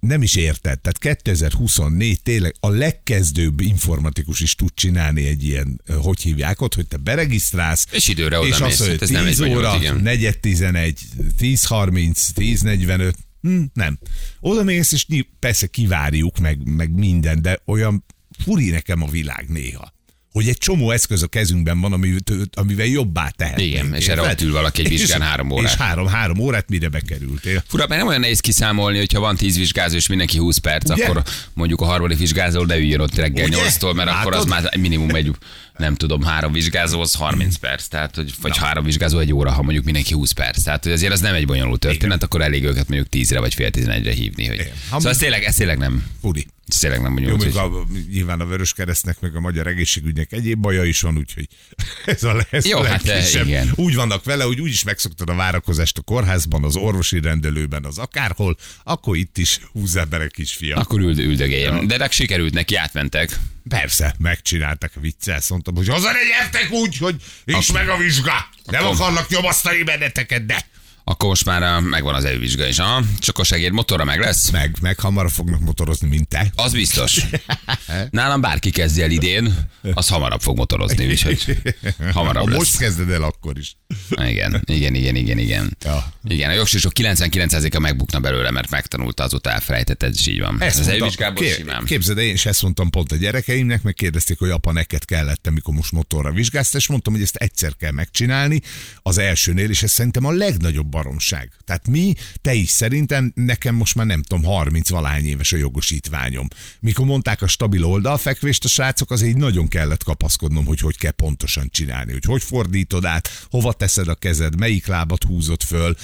nem 0.00 0.22
is 0.22 0.34
érted. 0.36 0.80
Tehát 0.80 0.98
2024 0.98 2.22
tényleg 2.22 2.54
a 2.60 2.68
legkezdőbb 2.68 3.60
informatikus 3.60 4.40
is 4.40 4.54
tud 4.54 4.70
csinálni 4.74 5.26
egy 5.26 5.44
ilyen, 5.44 5.80
hogy 5.96 6.20
hívják 6.20 6.60
ott, 6.60 6.74
hogy 6.74 6.86
te 6.86 6.96
beregisztrálsz, 6.96 7.86
És 7.92 8.08
időre 8.08 8.38
oda 8.38 8.46
és 8.46 8.58
mész. 8.58 8.68
azt, 8.68 8.78
hogy 8.78 8.88
Hát 8.88 9.02
ez 9.02 9.08
nem 9.08 9.26
10 9.26 9.40
egy 9.40 9.50
óra, 9.50 9.72
bonyolult. 9.78 10.02
4.11, 10.04 10.94
10.30, 11.38 12.28
10.45, 12.34 13.12
hm, 13.40 13.62
nem. 13.72 13.98
Oda 14.40 14.62
mész, 14.62 14.92
és 14.92 15.06
persze 15.38 15.66
kivárjuk, 15.66 16.38
meg, 16.38 16.64
meg 16.64 16.90
minden, 16.90 17.42
de 17.42 17.62
olyan 17.66 18.04
furi 18.44 18.70
nekem 18.70 19.02
a 19.02 19.08
világ 19.08 19.48
néha 19.48 19.96
hogy 20.32 20.48
egy 20.48 20.58
csomó 20.58 20.90
eszköz 20.90 21.22
a 21.22 21.26
kezünkben 21.26 21.80
van, 21.80 21.92
ami- 21.92 22.14
amivel 22.52 22.86
jobbá 22.86 23.28
tehetnénk. 23.36 23.70
Igen, 23.70 23.94
és 23.94 24.08
erre 24.08 24.20
ott 24.22 24.40
ül 24.40 24.52
valaki 24.52 24.80
egy 24.82 24.88
vizsgán 24.88 25.20
három 25.20 25.50
órát. 25.50 25.72
És 25.72 25.76
három, 25.76 26.06
három 26.06 26.38
órát 26.38 26.68
mire 26.68 26.88
bekerültél. 26.88 27.64
Fura, 27.68 27.86
mert 27.86 28.00
nem 28.00 28.08
olyan 28.08 28.20
nehéz 28.20 28.40
kiszámolni, 28.40 28.98
hogyha 28.98 29.20
van 29.20 29.36
10 29.36 29.56
vizsgázó 29.56 29.96
és 29.96 30.06
mindenki 30.06 30.38
20 30.38 30.56
perc, 30.56 30.90
Ugye? 30.90 31.04
akkor 31.04 31.22
mondjuk 31.52 31.80
a 31.80 31.84
harmadik 31.84 32.18
vizsgázó 32.18 32.64
de 32.64 32.76
üljön 32.76 33.00
ott 33.00 33.14
reggel 33.14 33.46
Ugye? 33.46 33.56
8-tól, 33.56 33.94
mert 33.94 34.10
akkor 34.10 34.32
az 34.34 34.46
Látod? 34.46 34.64
már 34.64 34.76
minimum 34.76 35.14
egy, 35.14 35.30
nem 35.76 35.94
tudom, 35.94 36.22
három 36.22 36.52
vizsgázóhoz 36.52 37.14
30 37.14 37.56
perc, 37.56 37.86
tehát 37.86 38.14
hogy, 38.14 38.32
vagy 38.42 38.56
három 38.56 38.84
vizsgázó 38.84 39.18
egy 39.18 39.32
óra, 39.32 39.50
ha 39.50 39.62
mondjuk 39.62 39.84
mindenki 39.84 40.14
20 40.14 40.32
perc. 40.32 40.62
Tehát 40.62 40.84
hogy 40.84 40.92
azért 40.92 41.12
az 41.12 41.20
nem 41.20 41.34
egy 41.34 41.46
bonyolult 41.46 41.80
történet, 41.80 42.22
akkor 42.22 42.40
elég 42.40 42.64
őket 42.64 42.88
mondjuk 42.88 43.08
10-re 43.10 43.40
vagy 43.40 43.54
fél 43.54 43.70
11-re 43.72 44.12
hívni. 44.12 44.46
Hogy... 44.46 44.54
Igen. 44.54 44.72
Szóval 44.90 45.10
ez 45.10 45.18
tényleg, 45.18 45.42
ez 45.42 45.54
tényleg 45.54 45.78
nem, 45.78 46.04
Furi. 46.20 46.46
Ez 46.68 46.78
tényleg 46.78 47.00
nem 47.02 47.10
Jó, 47.10 47.14
bonyolult. 47.36 47.44
még 47.44 47.54
hogy- 47.54 47.72
a, 47.72 48.10
nyilván 48.12 48.40
a 48.40 48.46
Vörös 48.46 48.72
Keresztnek, 48.72 49.20
meg 49.20 49.36
a 49.36 49.40
Magyar 49.40 49.66
Egészségügynek 49.66 50.32
egyéb 50.32 50.58
baja 50.60 50.84
is 50.84 51.00
van, 51.00 51.16
úgyhogy 51.16 51.48
ez 52.06 52.22
a, 52.24 52.46
ez 52.50 52.66
Jó, 52.66 52.78
a 52.78 52.84
hát, 52.86 53.34
igen. 53.34 53.72
Úgy 53.74 53.94
vannak 53.94 54.24
vele, 54.24 54.44
hogy 54.44 54.60
úgyis 54.60 54.82
megszoktad 54.82 55.28
a 55.28 55.34
várakozást 55.34 55.98
a 55.98 56.02
kórházban, 56.02 56.64
az 56.64 56.76
orvosi 56.76 57.20
rendelőben, 57.20 57.84
az 57.84 57.98
akárhol, 57.98 58.56
akkor 58.84 59.16
itt 59.16 59.38
is 59.38 59.60
húzzál 59.72 60.04
bele 60.04 60.26
kisfiam. 60.28 60.78
Akkor 60.78 61.00
üld, 61.00 61.18
üldögéljen. 61.18 61.86
De 61.86 61.94
ennek 61.94 62.12
sikerült 62.12 62.54
neki, 62.54 62.74
átmentek. 62.74 63.38
Persze, 63.68 64.14
megcsináltak 64.18 64.90
a 64.94 65.00
viccel, 65.00 65.40
mondtam, 65.48 65.74
hogy 65.74 65.88
haza 65.88 66.10
ne 66.12 66.18
gyertek 66.24 66.70
úgy, 66.70 66.96
hogy 66.96 67.16
nincs 67.44 67.72
meg 67.72 67.88
a 67.88 67.96
vizsga. 67.96 68.48
Nem 68.64 68.82
Akkor- 68.84 68.94
akarnak 68.94 69.28
nyomasztani 69.28 69.82
benneteket, 69.82 70.46
de 70.46 70.66
Akkor 71.08 71.28
most 71.28 71.44
már 71.44 71.62
uh, 71.62 71.88
megvan 71.88 72.14
az 72.14 72.24
elővizsga 72.24 72.66
is. 72.66 72.78
Aha, 72.78 73.02
csak 73.18 73.38
a 73.38 73.44
segéd 73.44 73.72
motorra 73.72 74.04
meg 74.04 74.18
lesz. 74.20 74.50
meg, 74.50 74.76
meg 74.80 75.00
hamarabb 75.00 75.30
fognak 75.30 75.60
motorozni, 75.60 76.08
mint 76.08 76.28
te. 76.28 76.52
Az 76.56 76.72
biztos. 76.72 77.20
Nálam 78.10 78.40
bárki 78.40 78.70
kezdje 78.70 79.04
el 79.04 79.10
idén, 79.10 79.68
az 79.94 80.08
hamarabb 80.08 80.40
fog 80.40 80.56
motorozni, 80.56 81.06
úgyhogy 81.06 81.58
hamarabb 82.14 82.44
ha 82.44 82.50
lesz. 82.50 82.58
most 82.58 82.76
kezded 82.76 83.10
el, 83.10 83.22
akkor 83.22 83.58
is. 83.58 83.76
Igen, 84.10 84.62
igen, 84.64 84.94
igen, 84.94 85.14
igen, 85.16 85.38
igen. 85.38 85.76
Ja. 85.84 86.12
Igen, 86.28 86.50
a 86.50 86.52
jogsisok 86.52 86.92
99%-a 86.94 87.78
megbukna 87.78 88.20
belőle, 88.20 88.50
mert 88.50 88.70
megtanulta, 88.70 89.22
azóta 89.22 89.50
elfelejtetted, 89.50 90.14
és 90.14 90.26
így 90.26 90.40
van. 90.40 90.56
Ezt 90.62 90.78
az 90.78 90.86
mondtam, 90.86 91.02
elvizsgából 91.02 91.44
ké- 91.44 91.54
simán. 91.54 91.84
Képzeld, 91.84 92.18
el, 92.18 92.24
én 92.24 92.32
is 92.32 92.46
ezt 92.46 92.62
mondtam 92.62 92.90
pont 92.90 93.12
a 93.12 93.16
gyerekeimnek, 93.16 93.82
meg 93.82 93.94
kérdezték, 93.94 94.38
hogy 94.38 94.50
apa, 94.50 94.72
neked 94.72 95.04
kellett, 95.04 95.46
amikor 95.46 95.74
most 95.74 95.92
motorra 95.92 96.32
vizsgázta, 96.32 96.78
és 96.78 96.86
mondtam, 96.86 97.12
hogy 97.12 97.22
ezt 97.22 97.36
egyszer 97.36 97.76
kell 97.76 97.92
megcsinálni 97.92 98.60
az 99.02 99.18
elsőnél, 99.18 99.70
és 99.70 99.82
ez 99.82 99.90
szerintem 99.90 100.24
a 100.24 100.30
legnagyobb 100.30 100.86
baromság. 100.86 101.52
Tehát 101.64 101.88
mi, 101.88 102.14
te 102.40 102.52
is 102.54 102.68
szerintem, 102.68 103.32
nekem 103.34 103.74
most 103.74 103.94
már 103.94 104.06
nem 104.06 104.22
tudom, 104.22 104.44
30 104.44 104.88
valány 104.88 105.26
éves 105.26 105.52
a 105.52 105.56
jogosítványom. 105.56 106.48
Mikor 106.80 107.06
mondták 107.06 107.42
a 107.42 107.46
stabil 107.46 107.84
oldalfekvést 107.84 108.64
a 108.64 108.68
srácok, 108.68 109.10
az 109.10 109.22
így 109.22 109.36
nagyon 109.36 109.68
kellett 109.68 110.04
kapaszkodnom, 110.04 110.64
hogy 110.64 110.80
hogy 110.80 110.96
kell 110.96 111.10
pontosan 111.10 111.68
csinálni, 111.70 112.12
hogy 112.12 112.24
hogy 112.24 112.42
fordítod 112.42 113.04
át, 113.04 113.46
hova 113.50 113.72
teszed 113.72 114.08
a 114.08 114.14
kezed, 114.14 114.58
melyik 114.58 114.86
lábat 114.86 115.24
húzod 115.24 115.62
föl. 115.62 115.96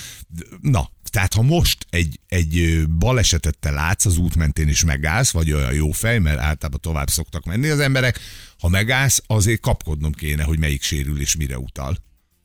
Na, 0.61 0.91
tehát 1.11 1.33
ha 1.35 1.43
most 1.43 1.87
egy, 1.91 2.21
egy 2.29 2.85
balesetet 2.89 3.59
te 3.59 3.71
látsz 3.71 4.07
az 4.07 4.17
út 4.17 4.37
mentén 4.37 4.69
is 4.69 4.85
megállsz, 4.85 5.31
vagy 5.31 5.53
olyan 5.53 5.73
jó 5.75 5.91
fej, 5.91 6.19
mert 6.19 6.39
általában 6.39 6.81
tovább 6.81 7.09
szoktak 7.11 7.45
menni 7.45 7.69
az 7.69 7.79
emberek, 7.81 8.19
ha 8.59 8.69
megállsz, 8.69 9.23
azért 9.27 9.61
kapkodnom 9.61 10.13
kéne, 10.13 10.43
hogy 10.43 10.59
melyik 10.59 10.83
sérülés 10.83 11.37
mire 11.37 11.59
utal. 11.59 11.97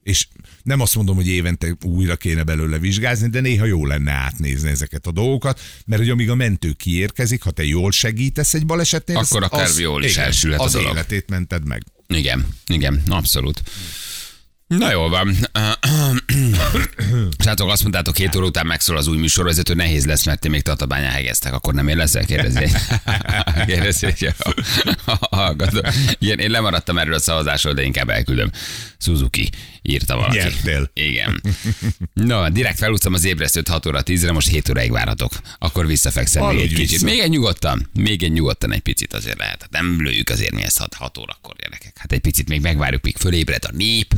És 0.04 0.28
nem 0.64 0.80
azt 0.80 0.96
mondom, 0.96 1.16
hogy 1.16 1.28
évente 1.28 1.76
újra 1.86 2.16
kéne 2.16 2.44
belőle 2.44 2.78
vizsgázni, 2.80 3.30
de 3.30 3.40
néha 3.40 3.66
jó 3.66 3.86
lenne 3.86 4.12
átnézni 4.12 4.70
ezeket 4.70 5.08
a 5.08 5.12
dolgokat, 5.12 5.60
mert 5.86 6.02
hogy 6.02 6.10
amíg 6.12 6.30
a 6.30 6.36
mentő 6.36 6.72
kiérkezik, 6.72 7.42
ha 7.42 7.52
te 7.52 7.64
jól 7.66 7.92
segítesz 7.92 8.54
egy 8.54 8.66
balesetnél, 8.66 9.18
Akkor 9.18 9.44
az- 9.44 9.50
akár 9.52 9.66
az- 9.66 9.80
jól 9.80 10.04
is 10.04 10.12
igen, 10.12 10.24
elsülhet 10.26 10.60
a 10.60 10.64
az 10.64 10.72
dolog. 10.72 10.92
életét 10.92 11.30
mented 11.30 11.68
meg. 11.68 11.84
Igen, 12.08 12.48
igen, 12.68 13.02
abszolút. 13.08 13.64
Na 14.78 14.92
jól 14.92 15.10
van. 15.10 15.36
Srácok, 17.44 17.70
azt 17.70 17.82
mondtátok, 17.82 18.14
két 18.14 18.36
óra 18.36 18.46
után 18.46 18.66
megszól 18.66 18.98
az 18.98 19.08
új 19.08 19.18
műsorvezető, 19.18 19.74
nehéz 19.74 20.06
lesz, 20.06 20.26
mert 20.26 20.40
ti 20.40 20.50
még 20.50 20.62
Tatabányán 20.62 21.12
hegeztek, 21.12 21.54
akkor 21.54 21.74
nem 21.74 21.88
én 21.88 21.98
leszel? 21.98 22.26
Kérdezi. 22.26 22.66
Kérdezi, 23.68 24.06
hogy 24.06 24.34
a 25.06 25.36
hallgató. 25.36 25.82
Igen, 26.20 26.40
én 26.40 26.50
lemaradtam 26.52 26.98
erről 26.98 27.14
a 27.14 27.20
szavazásról, 27.20 27.74
de 27.74 27.84
inkább 27.84 28.10
elküldöm. 28.10 28.52
Suzuki 28.98 29.50
írta 29.82 30.16
valaki. 30.16 30.38
Nyertél. 30.38 30.92
Igen. 30.94 31.42
No, 32.14 32.50
direkt 32.50 32.78
felúsztam 32.78 33.14
az 33.14 33.26
ébresztőt 33.26 33.68
6 33.68 33.86
óra 33.86 34.02
10-re, 34.06 34.32
most 34.32 34.48
7 34.48 34.70
óráig 34.70 34.92
várhatok. 34.92 35.32
Akkor 35.60 35.88
visszafekszem 35.88 36.42
még 36.46 36.52
egy 36.52 36.58
Aludj 36.60 36.76
kicsit. 36.76 36.90
vissza. 36.92 37.06
Még 37.06 37.20
egy 37.20 37.30
nyugodtan, 37.30 37.90
még 37.94 38.24
egy 38.24 38.32
nyugodtan 38.32 38.74
egy 38.74 38.80
picit 38.82 39.14
azért 39.14 39.38
lehet. 39.38 39.62
Hát 39.62 39.72
Nem 39.72 40.02
lőjük 40.02 40.30
azért 40.30 40.54
mi 40.54 40.62
ezt 40.64 40.78
6, 40.78 40.94
6 40.94 41.18
órakor, 41.18 41.56
gyerekek. 41.56 41.98
Hát 41.98 42.12
egy 42.12 42.20
picit 42.20 42.50
még 42.50 42.62
megvárjuk, 42.62 43.04
míg 43.04 43.18
fölébred 43.18 43.66
a 43.66 43.72
nép, 43.72 44.14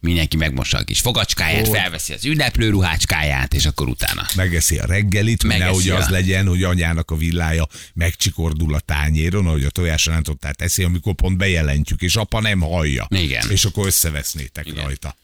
mindenki 0.00 0.36
megmossa 0.36 0.78
a 0.78 0.82
kis 0.82 1.00
fogacskáját, 1.00 1.68
Ó. 1.68 1.72
felveszi 1.72 2.12
az 2.12 2.24
ünneplő 2.24 2.70
ruhácskáját, 2.70 3.54
és 3.54 3.66
akkor 3.66 3.88
utána. 3.88 4.26
megeszi 4.36 4.78
a 4.78 4.86
reggelit, 4.86 5.42
Megeszi 5.42 5.62
nehogy 5.64 5.88
az 5.88 6.06
a- 6.06 6.10
legyen, 6.10 6.46
hogy 6.46 6.62
anyának 6.62 7.10
a 7.10 7.16
villája 7.16 7.66
megcsikordul 7.94 8.74
a 8.74 8.80
tányéron, 8.80 9.46
ahogy 9.46 9.64
a 9.64 9.70
tojásrántottát 9.70 10.56
teszi, 10.56 10.82
amikor 10.82 11.14
pont 11.14 11.36
bejelentjük, 11.36 12.02
és 12.02 12.16
apa 12.16 12.40
nem 12.40 12.60
hallja. 12.60 13.06
Igen. 13.08 13.50
És 13.50 13.64
akkor 13.64 13.86
összevesznétek 13.86 14.66
Igen. 14.66 14.84
rajta. 14.84 15.16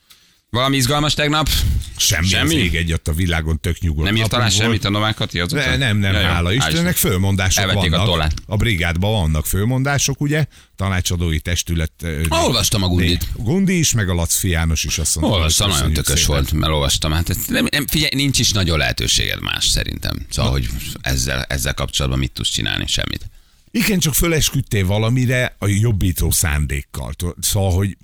Valami 0.51 0.77
izgalmas 0.77 1.15
tegnap? 1.15 1.49
Semmi, 1.97 2.27
Semmi? 2.27 2.55
Az 2.67 2.75
ég 2.75 3.01
a 3.05 3.13
világon 3.13 3.61
tök 3.61 3.79
nyugodt. 3.79 4.05
Nem 4.07 4.17
írt 4.17 4.33
alá 4.33 4.49
semmit 4.49 4.85
a. 4.85 4.91
Novák 4.91 5.15
Kati 5.15 5.41
azóta? 5.41 5.65
Ne, 5.67 5.77
nem, 5.77 5.97
nem, 5.97 6.13
Ja, 6.13 6.21
jó. 6.21 6.27
hála 6.27 6.51
Hál' 6.51 6.55
Istennek, 6.55 6.97
fölmondások 6.97 7.63
Elvették 7.63 7.93
a 7.93 7.97
vannak. 7.97 8.07
tollát. 8.13 8.35
A 8.47 8.57
brigádban 8.57 9.13
vannak 9.13 9.47
fölmondások, 9.47 10.21
ugye? 10.21 10.45
Tanácsadói 10.77 11.41
testület. 11.41 11.93
Ah, 12.29 12.45
olvastam 12.45 12.83
a 12.83 12.89
Gundit. 12.89 13.29
A 13.39 13.43
Gundi 13.43 13.79
is, 13.79 13.93
meg 13.93 14.09
a 14.09 14.15
Laci 14.15 14.49
János 14.49 14.85
is 14.85 14.99
azt 14.99 15.15
mondta. 15.17 15.35
Olvastam, 15.37 15.69
nagyon 15.69 15.93
tökös 15.93 16.19
szépen. 16.21 16.35
volt, 16.35 16.53
mert 16.53 16.73
olvastam. 16.73 17.13
Hát 17.13 17.31
ez 17.31 17.37
nem, 17.49 17.67
nem, 17.71 17.87
figyelj, 17.87 18.11
nincs 18.15 18.39
is 18.39 18.51
nagyon 18.51 18.79
lehetőséged 18.79 19.41
más 19.43 19.67
szerintem. 19.67 20.27
Szóval, 20.31 20.51
hogy 20.51 20.69
ezzel, 21.01 21.43
ezzel 21.43 21.75
kapcsolatban 21.75 22.19
mit 22.21 22.33
tudsz 22.33 22.51
csinálni? 22.51 22.87
Semmit. 22.87 23.31
Igen, 23.71 23.99
csak 23.99 24.15
fölesküdtél 24.15 24.87
valamire 24.87 25.57
a 25.59 25.67
jobbító 25.67 26.31
szándékkal. 26.31 27.13
Szóval, 27.41 27.73
hogy 27.73 27.97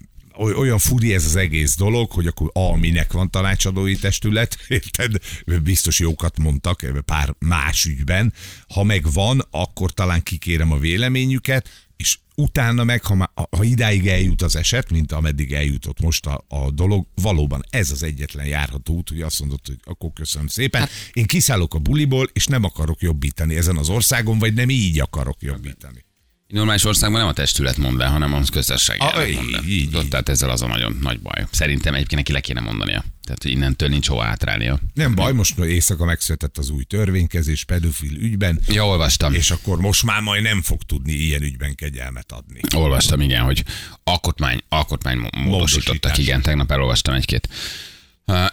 olyan 0.43 0.79
furi 0.79 1.15
ez 1.15 1.25
az 1.25 1.37
egész 1.37 1.77
dolog, 1.77 2.11
hogy 2.11 2.27
akkor 2.27 2.51
a, 2.53 2.77
minek 2.77 3.13
van 3.13 3.31
tanácsadói 3.31 3.97
testület, 3.97 4.59
érted? 4.69 5.17
Biztos 5.63 5.99
jókat 5.99 6.39
mondtak 6.39 7.03
pár 7.05 7.35
más 7.39 7.85
ügyben. 7.85 8.33
Ha 8.69 8.83
meg 8.83 9.13
van, 9.13 9.47
akkor 9.51 9.91
talán 9.91 10.23
kikérem 10.23 10.73
a 10.73 10.79
véleményüket, 10.79 11.69
és 11.97 12.19
utána 12.35 12.85
meg, 12.85 13.05
ha, 13.05 13.15
má- 13.15 13.33
ha 13.57 13.65
idáig 13.65 14.09
eljut 14.09 14.43
az 14.43 14.57
eset, 14.57 14.91
mint 14.91 15.13
ameddig 15.13 15.53
eljutott 15.53 16.01
most 16.01 16.27
a, 16.27 16.45
a 16.49 16.71
dolog, 16.71 17.07
valóban 17.15 17.65
ez 17.71 17.91
az 17.91 18.03
egyetlen 18.03 18.47
járható 18.47 18.95
út, 18.95 19.09
hogy 19.09 19.21
azt 19.21 19.41
mondod, 19.41 19.61
hogy 19.67 19.79
akkor 19.85 20.11
köszönöm 20.13 20.47
szépen. 20.47 20.81
Hát, 20.81 20.91
Én 21.13 21.27
kiszállok 21.27 21.75
a 21.75 21.79
buliból, 21.79 22.29
és 22.33 22.47
nem 22.47 22.65
akarok 22.65 23.01
jobbítani 23.01 23.57
ezen 23.57 23.77
az 23.77 23.89
országon, 23.89 24.39
vagy 24.39 24.55
nem 24.55 24.71
így 24.71 25.01
akarok 25.01 25.43
jobbítani. 25.43 26.05
Normális 26.53 26.85
országban 26.85 27.21
nem 27.21 27.29
a 27.29 27.33
testület 27.33 27.77
mond 27.77 27.97
be, 27.97 28.07
hanem 28.07 28.35
a 28.35 28.41
köztesség. 28.53 28.97
Ah, 28.99 29.15
elnök 29.17 29.35
mond 29.35 29.51
be. 29.51 29.61
így. 29.69 30.09
Tehát 30.09 30.29
ezzel 30.29 30.51
az 30.51 30.63
a 30.63 30.67
nagyon 30.67 30.99
nagy 31.01 31.21
baj. 31.21 31.47
Szerintem 31.51 31.95
egyébként 31.95 32.21
neki 32.21 32.33
le 32.33 32.41
kéne 32.41 32.61
mondania. 32.61 33.05
Tehát, 33.23 33.43
hogy 33.43 33.51
innentől 33.51 33.89
nincs 33.89 34.09
hova 34.09 34.25
átrálnia. 34.25 34.79
Nem 34.95 35.15
baj, 35.15 35.33
most 35.33 35.59
éjszaka 35.59 36.05
megszületett 36.05 36.59
az 36.59 36.71
új 36.71 36.83
törvénykezés 36.83 37.65
pedofil 37.65 38.17
ügyben, 38.17 38.61
Ja, 38.69 38.87
olvastam. 38.87 39.35
és 39.35 39.51
akkor 39.51 39.79
most 39.81 40.03
már 40.03 40.21
majd 40.21 40.43
nem 40.43 40.63
fog 40.63 40.83
tudni 40.83 41.13
ilyen 41.13 41.43
ügyben 41.43 41.75
kegyelmet 41.75 42.33
adni. 42.33 42.61
Olvastam, 42.75 43.21
igen, 43.21 43.43
hogy 43.43 43.65
alkotmány, 44.05 44.61
alkotmány 44.69 45.29
módosítottak, 45.37 46.19
igen, 46.19 46.43
tegnap 46.43 46.71
elolvastam 46.71 47.15
egy-két 47.15 47.49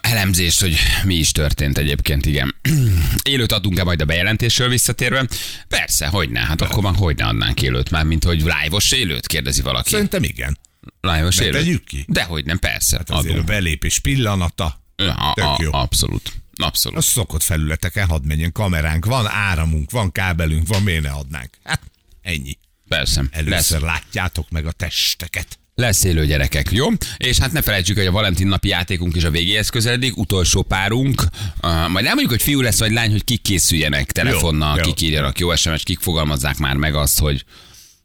elemzést, 0.02 0.60
hogy 0.62 0.78
mi 1.04 1.16
is 1.16 1.32
történt 1.32 1.78
egyébként, 1.78 2.26
igen. 2.26 2.56
Élőt 3.30 3.52
adunk-e 3.52 3.84
majd 3.84 4.02
a 4.02 4.06
bejelentésről 4.06 4.70
visszatérve? 4.70 5.28
Persze, 5.68 6.08
hogy 6.08 6.30
ne, 6.30 6.40
hát 6.40 6.62
akkor 6.62 6.84
már 6.84 6.96
hogy 6.96 7.16
ne 7.16 7.26
adnánk 7.26 7.62
élőt 7.62 7.90
már, 7.92 8.04
mint 8.04 8.24
hogy 8.24 8.40
live-os 8.40 8.92
élőt, 8.92 9.28
kérdezi 9.28 9.62
valaki. 9.62 9.90
Szerintem 9.90 10.24
igen. 10.24 10.58
Live-os 11.02 11.38
élőt? 11.38 11.54
tegyük 11.54 11.84
ki. 11.84 12.06
Dehogy 12.08 12.46
nem, 12.46 12.60
persze, 12.60 12.98
Hát 12.98 13.10
azért 13.10 13.30
a 13.30 13.32
adunk. 13.32 13.48
belépés 13.48 14.00
pillanata, 14.00 14.82
A, 14.96 15.34
tök 15.36 15.46
a, 15.46 15.58
jó. 15.62 15.74
abszolút. 15.74 16.34
Abszolút. 16.62 16.98
a 16.98 17.02
szokott 17.02 17.44
felületeken 17.44 18.08
hadd 18.08 18.24
menjen 18.26 18.52
kameránk, 18.52 19.06
van 19.06 19.28
áramunk, 19.28 19.92
van 19.92 20.12
kábelünk, 20.12 20.68
van, 20.68 20.82
miért 20.82 21.02
ne 21.04 21.10
adnánk? 21.12 21.50
Hát 21.64 21.82
ennyi. 22.22 22.58
Persze. 22.88 23.22
Lesz, 23.22 23.30
Először 23.32 23.82
látjátok 23.82 24.50
meg 24.50 24.66
a 24.66 24.72
testeket. 24.72 25.59
Lesz 25.80 26.04
élő 26.04 26.26
gyerekek, 26.26 26.72
jó? 26.72 26.88
És 27.18 27.38
hát 27.38 27.52
ne 27.52 27.62
felejtsük, 27.62 27.98
hogy 27.98 28.06
a 28.06 28.12
Valentin 28.12 28.48
napi 28.48 28.68
játékunk 28.68 29.16
is 29.16 29.24
a 29.24 29.32
végéhez 29.32 29.70
közeledik, 29.70 30.18
utolsó 30.18 30.62
párunk. 30.62 31.22
Uh, 31.22 31.72
majd 31.72 32.06
nem 32.06 32.14
mondjuk, 32.14 32.30
hogy 32.30 32.42
fiú 32.42 32.62
lesz 32.62 32.80
vagy 32.80 32.92
lány, 32.92 33.12
hogy 33.12 33.24
kik 33.24 33.42
készüljenek 33.42 34.12
telefonnal, 34.12 34.78
Jó, 34.78 34.84
jó. 34.86 34.94
kik 34.94 35.08
írjanak 35.08 35.40
jó 35.40 35.56
SMS, 35.56 35.84
kik 35.84 36.00
fogalmazzák 36.00 36.58
már 36.58 36.76
meg 36.76 36.96
azt, 36.96 37.20
hogy 37.20 37.46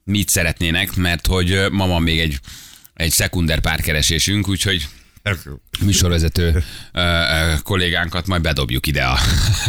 mit 0.05 0.29
szeretnének, 0.29 0.97
mert 0.97 1.27
hogy 1.27 1.67
ma 1.71 1.87
van 1.87 2.03
még 2.03 2.19
egy, 2.19 2.39
egy 2.95 3.11
szekunder 3.11 3.61
párkeresésünk, 3.61 4.49
úgyhogy 4.49 4.89
műsorvezető 5.81 6.65
kollégánkat 7.63 8.27
majd 8.27 8.43
bedobjuk 8.43 8.87
ide 8.87 9.05
a, 9.05 9.19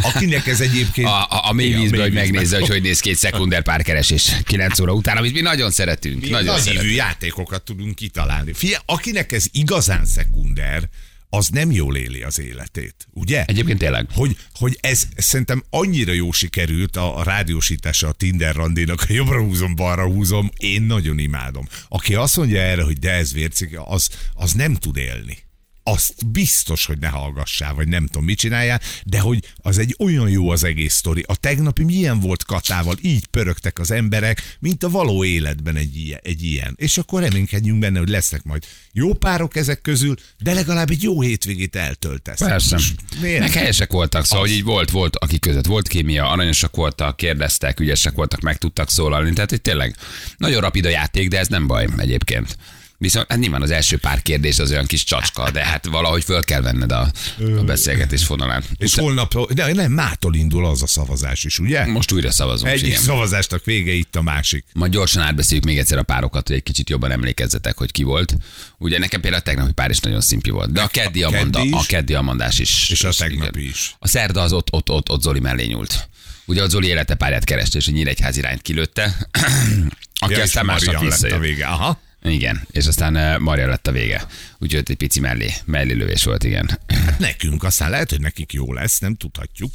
Akinek 0.02 0.46
ez 0.46 0.60
egyébként... 0.60 1.08
a, 1.08 1.22
a, 1.22 1.48
a 1.48 1.52
mély 1.52 1.66
Igen, 1.66 1.80
vízbe, 1.80 2.02
hogy 2.02 2.12
megnézze, 2.12 2.58
hogy 2.58 2.68
hogy 2.68 2.82
néz 2.82 3.00
ki 3.00 3.10
egy 3.10 3.16
szekunder 3.16 3.62
párkeresés 3.62 4.32
9 4.44 4.78
óra 4.78 4.92
után, 4.92 5.16
amit 5.16 5.32
mi 5.32 5.40
nagyon 5.40 5.70
szeretünk. 5.70 6.22
Mi 6.22 6.28
nagyon 6.28 6.54
nagy 6.54 6.62
szeretünk. 6.62 6.94
játékokat 6.94 7.62
tudunk 7.62 7.94
kitalálni. 7.94 8.52
Fia, 8.52 8.82
akinek 8.86 9.32
ez 9.32 9.44
igazán 9.52 10.04
szekunder, 10.04 10.88
az 11.28 11.48
nem 11.48 11.70
jól 11.70 11.96
éli 11.96 12.22
az 12.22 12.40
életét, 12.40 12.94
ugye? 13.12 13.44
Egyébként 13.44 13.78
tényleg. 13.78 14.06
Hogy, 14.14 14.36
hogy 14.54 14.78
ez 14.80 15.08
szerintem 15.16 15.62
annyira 15.70 16.12
jó 16.12 16.32
sikerült 16.32 16.96
a, 16.96 17.18
a 17.18 17.22
rádiósítása 17.22 18.08
a 18.08 18.12
Tinder 18.12 18.54
randénak, 18.54 19.04
a 19.08 19.12
jobbra 19.12 19.42
húzom, 19.42 19.74
balra 19.74 20.06
húzom, 20.06 20.50
én 20.56 20.82
nagyon 20.82 21.18
imádom. 21.18 21.68
Aki 21.88 22.14
azt 22.14 22.36
mondja 22.36 22.60
erre, 22.60 22.82
hogy 22.82 22.98
de 22.98 23.10
ez 23.10 23.32
vércik, 23.32 23.78
az, 23.84 24.08
az 24.34 24.52
nem 24.52 24.74
tud 24.74 24.96
élni. 24.96 25.45
Azt 25.88 26.26
biztos, 26.26 26.86
hogy 26.86 26.98
ne 26.98 27.08
hallgassál, 27.08 27.74
vagy 27.74 27.88
nem 27.88 28.06
tudom, 28.06 28.24
mit 28.24 28.38
csináljál, 28.38 28.80
de 29.04 29.20
hogy 29.20 29.52
az 29.56 29.78
egy 29.78 29.94
olyan 29.98 30.28
jó 30.28 30.50
az 30.50 30.64
egész 30.64 30.94
sztori. 30.94 31.24
A 31.26 31.36
tegnapi 31.36 31.84
milyen 31.84 32.20
volt 32.20 32.44
Katával, 32.44 32.96
így 33.02 33.26
pörögtek 33.26 33.78
az 33.78 33.90
emberek, 33.90 34.56
mint 34.58 34.82
a 34.82 34.90
való 34.90 35.24
életben 35.24 35.76
egy 35.76 35.96
ilyen. 35.96 36.20
Egy 36.22 36.42
ilyen. 36.42 36.74
És 36.76 36.98
akkor 36.98 37.22
reménykedjünk 37.22 37.78
benne, 37.78 37.98
hogy 37.98 38.08
lesznek 38.08 38.42
majd 38.42 38.64
jó 38.92 39.14
párok 39.14 39.56
ezek 39.56 39.80
közül, 39.80 40.14
de 40.38 40.52
legalább 40.52 40.90
egy 40.90 41.02
jó 41.02 41.20
hétvégét 41.20 41.76
eltöltesz. 41.76 42.38
Persze. 42.38 42.78
Miért? 43.20 43.40
Meg 43.40 43.52
helyesek 43.52 43.92
voltak, 43.92 44.24
szóval, 44.24 44.44
Az. 44.44 44.50
hogy 44.50 44.58
így 44.58 44.64
volt, 44.64 44.90
volt, 44.90 45.16
akik 45.16 45.40
között 45.40 45.66
volt 45.66 45.88
kémia, 45.88 46.30
aranyosak 46.30 46.76
voltak, 46.76 47.16
kérdeztek, 47.16 47.80
ügyesek 47.80 48.14
voltak, 48.14 48.40
meg 48.40 48.56
tudtak 48.56 48.90
szólalni. 48.90 49.32
Tehát, 49.32 49.50
hogy 49.50 49.60
tényleg 49.60 49.96
nagyon 50.36 50.60
rapid 50.60 50.84
a 50.84 50.88
játék, 50.88 51.28
de 51.28 51.38
ez 51.38 51.48
nem 51.48 51.66
baj 51.66 51.86
egyébként. 51.96 52.56
Viszont 52.98 53.26
hát 53.28 53.38
nyilván 53.38 53.62
az 53.62 53.70
első 53.70 53.96
pár 53.98 54.22
kérdés 54.22 54.58
az 54.58 54.70
olyan 54.70 54.86
kis 54.86 55.04
csacska, 55.04 55.50
de 55.50 55.64
hát 55.64 55.86
valahogy 55.86 56.24
föl 56.24 56.44
kell 56.44 56.60
venned 56.60 56.92
a, 56.92 57.10
a 57.58 57.62
beszélgetés 57.64 58.24
fonalán. 58.24 58.64
És 58.78 58.94
holnap, 58.94 59.52
de 59.52 59.72
nem, 59.72 59.92
mától 59.92 60.34
indul 60.34 60.66
az 60.66 60.82
a 60.82 60.86
szavazás 60.86 61.44
is, 61.44 61.58
ugye? 61.58 61.86
Most 61.86 62.12
újra 62.12 62.30
szavazunk. 62.30 62.72
Egyik 62.72 62.86
igen. 62.86 63.00
szavazásnak 63.00 63.64
vége, 63.64 63.92
itt 63.92 64.16
a 64.16 64.22
másik. 64.22 64.64
Majd 64.72 64.92
gyorsan 64.92 65.22
átbeszéljük 65.22 65.64
még 65.64 65.78
egyszer 65.78 65.98
a 65.98 66.02
párokat, 66.02 66.46
hogy 66.46 66.56
egy 66.56 66.62
kicsit 66.62 66.90
jobban 66.90 67.10
emlékezzetek, 67.10 67.76
hogy 67.76 67.90
ki 67.92 68.02
volt. 68.02 68.36
Ugye 68.78 68.98
nekem 68.98 69.20
például 69.20 69.42
a 69.42 69.44
tegnapi 69.44 69.72
pár 69.72 69.90
is 69.90 69.98
nagyon 69.98 70.20
szimpi 70.20 70.50
volt. 70.50 70.72
De 70.72 70.82
a 70.82 70.86
keddi, 70.86 71.22
A 71.22 71.28
amanda, 71.28 71.58
keddi 71.58 71.68
is. 71.74 71.74
a 71.82 71.84
keddi 71.86 72.14
amandás 72.14 72.58
is. 72.58 72.90
És 72.90 73.04
a 73.04 73.10
tegnapi 73.12 73.58
igen. 73.60 73.70
is. 73.70 73.94
A 73.98 74.08
szerda 74.08 74.40
az 74.42 74.52
ott, 74.52 74.72
ott, 74.72 74.90
ott, 74.90 75.10
ott 75.10 75.22
Zoli 75.22 75.40
mellé 75.40 75.64
nyúlt. 75.66 76.08
Ugye 76.44 76.62
a 76.62 76.68
Zoli 76.68 76.86
élete 76.86 77.14
párját 77.14 77.44
kereste, 77.44 77.78
és 77.78 77.86
a 77.88 77.90
Nyíregyház 77.90 78.36
irányt 78.36 78.62
kilőtte, 78.62 79.16
aki 80.24 80.32
Ja, 80.34 80.42
aztán 80.42 80.64
másnap 80.64 80.92
lett 80.94 81.02
a 81.02 81.04
visszajött. 81.04 81.38
vége. 81.40 81.66
Aha. 81.66 82.00
Igen, 82.26 82.66
és 82.70 82.86
aztán 82.86 83.16
uh, 83.16 83.38
Maria 83.38 83.66
lett 83.66 83.86
a 83.86 83.92
vége. 83.92 84.26
Úgyhogy 84.58 84.82
egy 84.90 84.96
pici 84.96 85.20
mellé, 85.20 85.52
mellé 85.64 85.92
lövés 85.92 86.24
volt, 86.24 86.44
igen. 86.44 86.78
Nekünk, 87.18 87.62
aztán 87.64 87.90
lehet, 87.90 88.10
hogy 88.10 88.20
nekik 88.20 88.52
jó 88.52 88.72
lesz, 88.72 88.98
nem 88.98 89.14
tudhatjuk. 89.14 89.72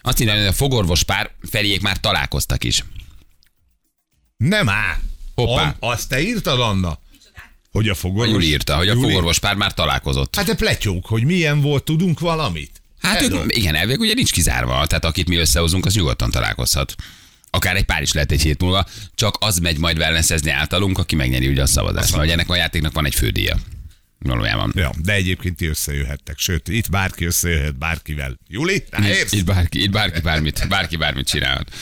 Azt 0.00 0.20
írja, 0.20 0.36
hogy 0.36 0.46
a 0.46 0.52
fogorvos 0.52 1.02
pár 1.02 1.30
Feriék 1.50 1.80
már 1.80 2.00
találkoztak 2.00 2.64
is. 2.64 2.84
Nem 4.36 4.68
á! 4.68 4.98
Hoppá. 5.34 5.62
An- 5.62 5.76
azt 5.80 6.08
te 6.08 6.20
írtad, 6.22 6.60
Anna? 6.60 6.98
Hogy 7.70 7.88
a 7.88 7.92
A 7.92 7.94
fogorvos... 7.94 8.32
Júli 8.32 8.46
írta, 8.46 8.76
hogy 8.76 8.88
a 8.88 8.92
Júli? 8.92 9.06
fogorvos 9.06 9.38
pár 9.38 9.54
már 9.54 9.74
találkozott. 9.74 10.36
Hát 10.36 10.46
de 10.46 10.54
pletyók, 10.54 11.06
hogy 11.06 11.24
milyen 11.24 11.60
volt, 11.60 11.84
tudunk 11.84 12.20
valamit? 12.20 12.82
Hát 13.00 13.22
ők, 13.22 13.56
igen, 13.56 13.74
elvég 13.74 14.00
ugye 14.00 14.14
nincs 14.14 14.32
kizárva, 14.32 14.86
tehát 14.86 15.04
akit 15.04 15.28
mi 15.28 15.36
összehozunk, 15.36 15.86
az 15.86 15.94
nyugodtan 15.94 16.30
találkozhat. 16.30 16.94
Akár 17.54 17.76
egy 17.76 17.84
pár 17.84 18.02
is 18.02 18.12
lehet 18.12 18.32
egy 18.32 18.42
hét 18.42 18.60
múlva, 18.60 18.86
csak 19.14 19.36
az 19.40 19.58
megy 19.58 19.78
majd 19.78 19.98
wellnessezni 19.98 20.50
általunk, 20.50 20.98
aki 20.98 21.16
megnyeri 21.16 21.48
ugye 21.48 21.62
a 21.62 21.66
szavazást. 21.66 22.16
Mert 22.16 22.30
ennek 22.30 22.50
a 22.50 22.56
játéknak 22.56 22.92
van 22.92 23.06
egy 23.06 23.14
fődíja. 23.14 23.56
Valójában. 24.18 24.72
Ja, 24.76 24.90
de 25.02 25.12
egyébként 25.12 25.56
ti 25.56 25.66
összejöhettek. 25.66 26.38
Sőt, 26.38 26.68
itt 26.68 26.90
bárki 26.90 27.24
összejöhet 27.24 27.78
bárkivel. 27.78 28.38
Itt, 28.48 28.86
ráérsz? 28.90 29.32
itt, 29.32 29.44
bárki, 29.44 29.82
itt 29.82 29.90
bárki 29.90 30.20
bármit, 30.20 30.68
bárki 30.68 30.96
bármit 30.96 31.26
csinálhat. 31.26 31.74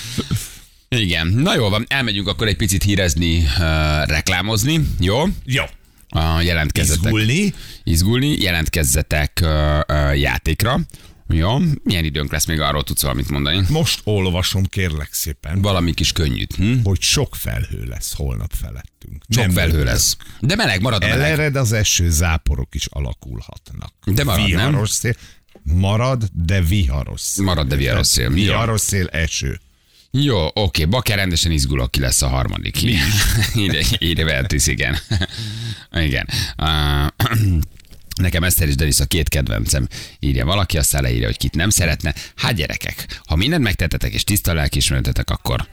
Igen, 0.88 1.26
na 1.26 1.54
jó 1.54 1.68
van, 1.68 1.84
elmegyünk 1.88 2.28
akkor 2.28 2.46
egy 2.46 2.56
picit 2.56 2.82
hírezni, 2.82 3.38
uh, 3.38 4.06
reklámozni, 4.06 4.80
jó? 5.00 5.24
Jó. 5.44 5.64
Uh, 6.14 6.44
jelentkezzetek. 6.44 7.04
Izgulni. 7.04 7.54
Izgulni, 7.84 8.40
jelentkezzetek 8.40 9.40
uh, 9.42 9.48
uh, 9.88 10.18
játékra. 10.18 10.80
Jó, 11.32 11.58
milyen 11.82 12.04
időnk 12.04 12.32
lesz 12.32 12.46
még 12.46 12.60
arról 12.60 12.84
tudsz 12.84 13.02
valamit 13.02 13.28
mondani? 13.28 13.62
Most 13.68 14.00
olvasom, 14.04 14.64
kérlek 14.64 15.12
szépen, 15.12 15.62
Valami 15.62 15.94
kis 15.94 16.12
könnyűt. 16.12 16.54
Hm? 16.54 16.72
hogy 16.82 17.00
sok 17.00 17.36
felhő 17.36 17.84
lesz 17.84 18.14
holnap 18.14 18.52
felettünk. 18.54 19.24
Sok 19.28 19.44
Nem 19.44 19.50
felhő 19.50 19.84
lesz. 19.84 20.16
De 20.40 20.56
meleg 20.56 20.80
marad 20.80 21.02
a 21.02 21.06
meleg. 21.06 21.22
Elered 21.22 21.56
az 21.56 21.72
eső, 21.72 22.10
záporok 22.10 22.74
is 22.74 22.86
alakulhatnak. 22.86 23.92
De 24.04 24.24
marad, 24.24 24.38
nem? 24.38 24.46
viharos 24.46 24.90
szél. 24.90 25.14
Marad, 25.62 26.24
de 26.32 26.60
viharos 26.60 27.20
szél. 27.20 27.44
Marad, 27.44 27.66
de 27.66 27.76
viharos 27.76 28.06
szél. 28.06 28.24
Jó. 28.28 28.34
Viharos 28.34 28.80
szél, 28.80 29.06
eső. 29.06 29.60
Jó, 30.10 30.48
oké, 30.54 30.84
Baker 30.84 31.16
rendesen 31.16 31.52
izgulok, 31.52 31.90
ki 31.90 32.00
lesz 32.00 32.22
a 32.22 32.28
harmadik. 32.28 32.82
ide, 33.54 33.84
ide 33.98 34.24
Vertis, 34.24 34.66
igen. 34.66 34.98
igen. 36.06 36.28
Uh, 36.58 37.06
Nekem 38.20 38.44
Eszter 38.44 38.68
és 38.68 38.74
Denis 38.74 39.00
a 39.00 39.04
két 39.04 39.28
kedvencem. 39.28 39.88
Írja 40.18 40.44
valaki, 40.44 40.78
aztán 40.78 41.02
leírja, 41.02 41.26
hogy 41.26 41.36
kit 41.36 41.54
nem 41.54 41.70
szeretne. 41.70 42.14
Hát 42.36 42.54
gyerekek, 42.54 43.20
ha 43.26 43.36
mindent 43.36 43.62
megtettetek 43.62 44.12
és 44.12 44.24
tiszta 44.24 44.54
lelkiismeretetek, 44.54 45.30
akkor, 45.30 45.66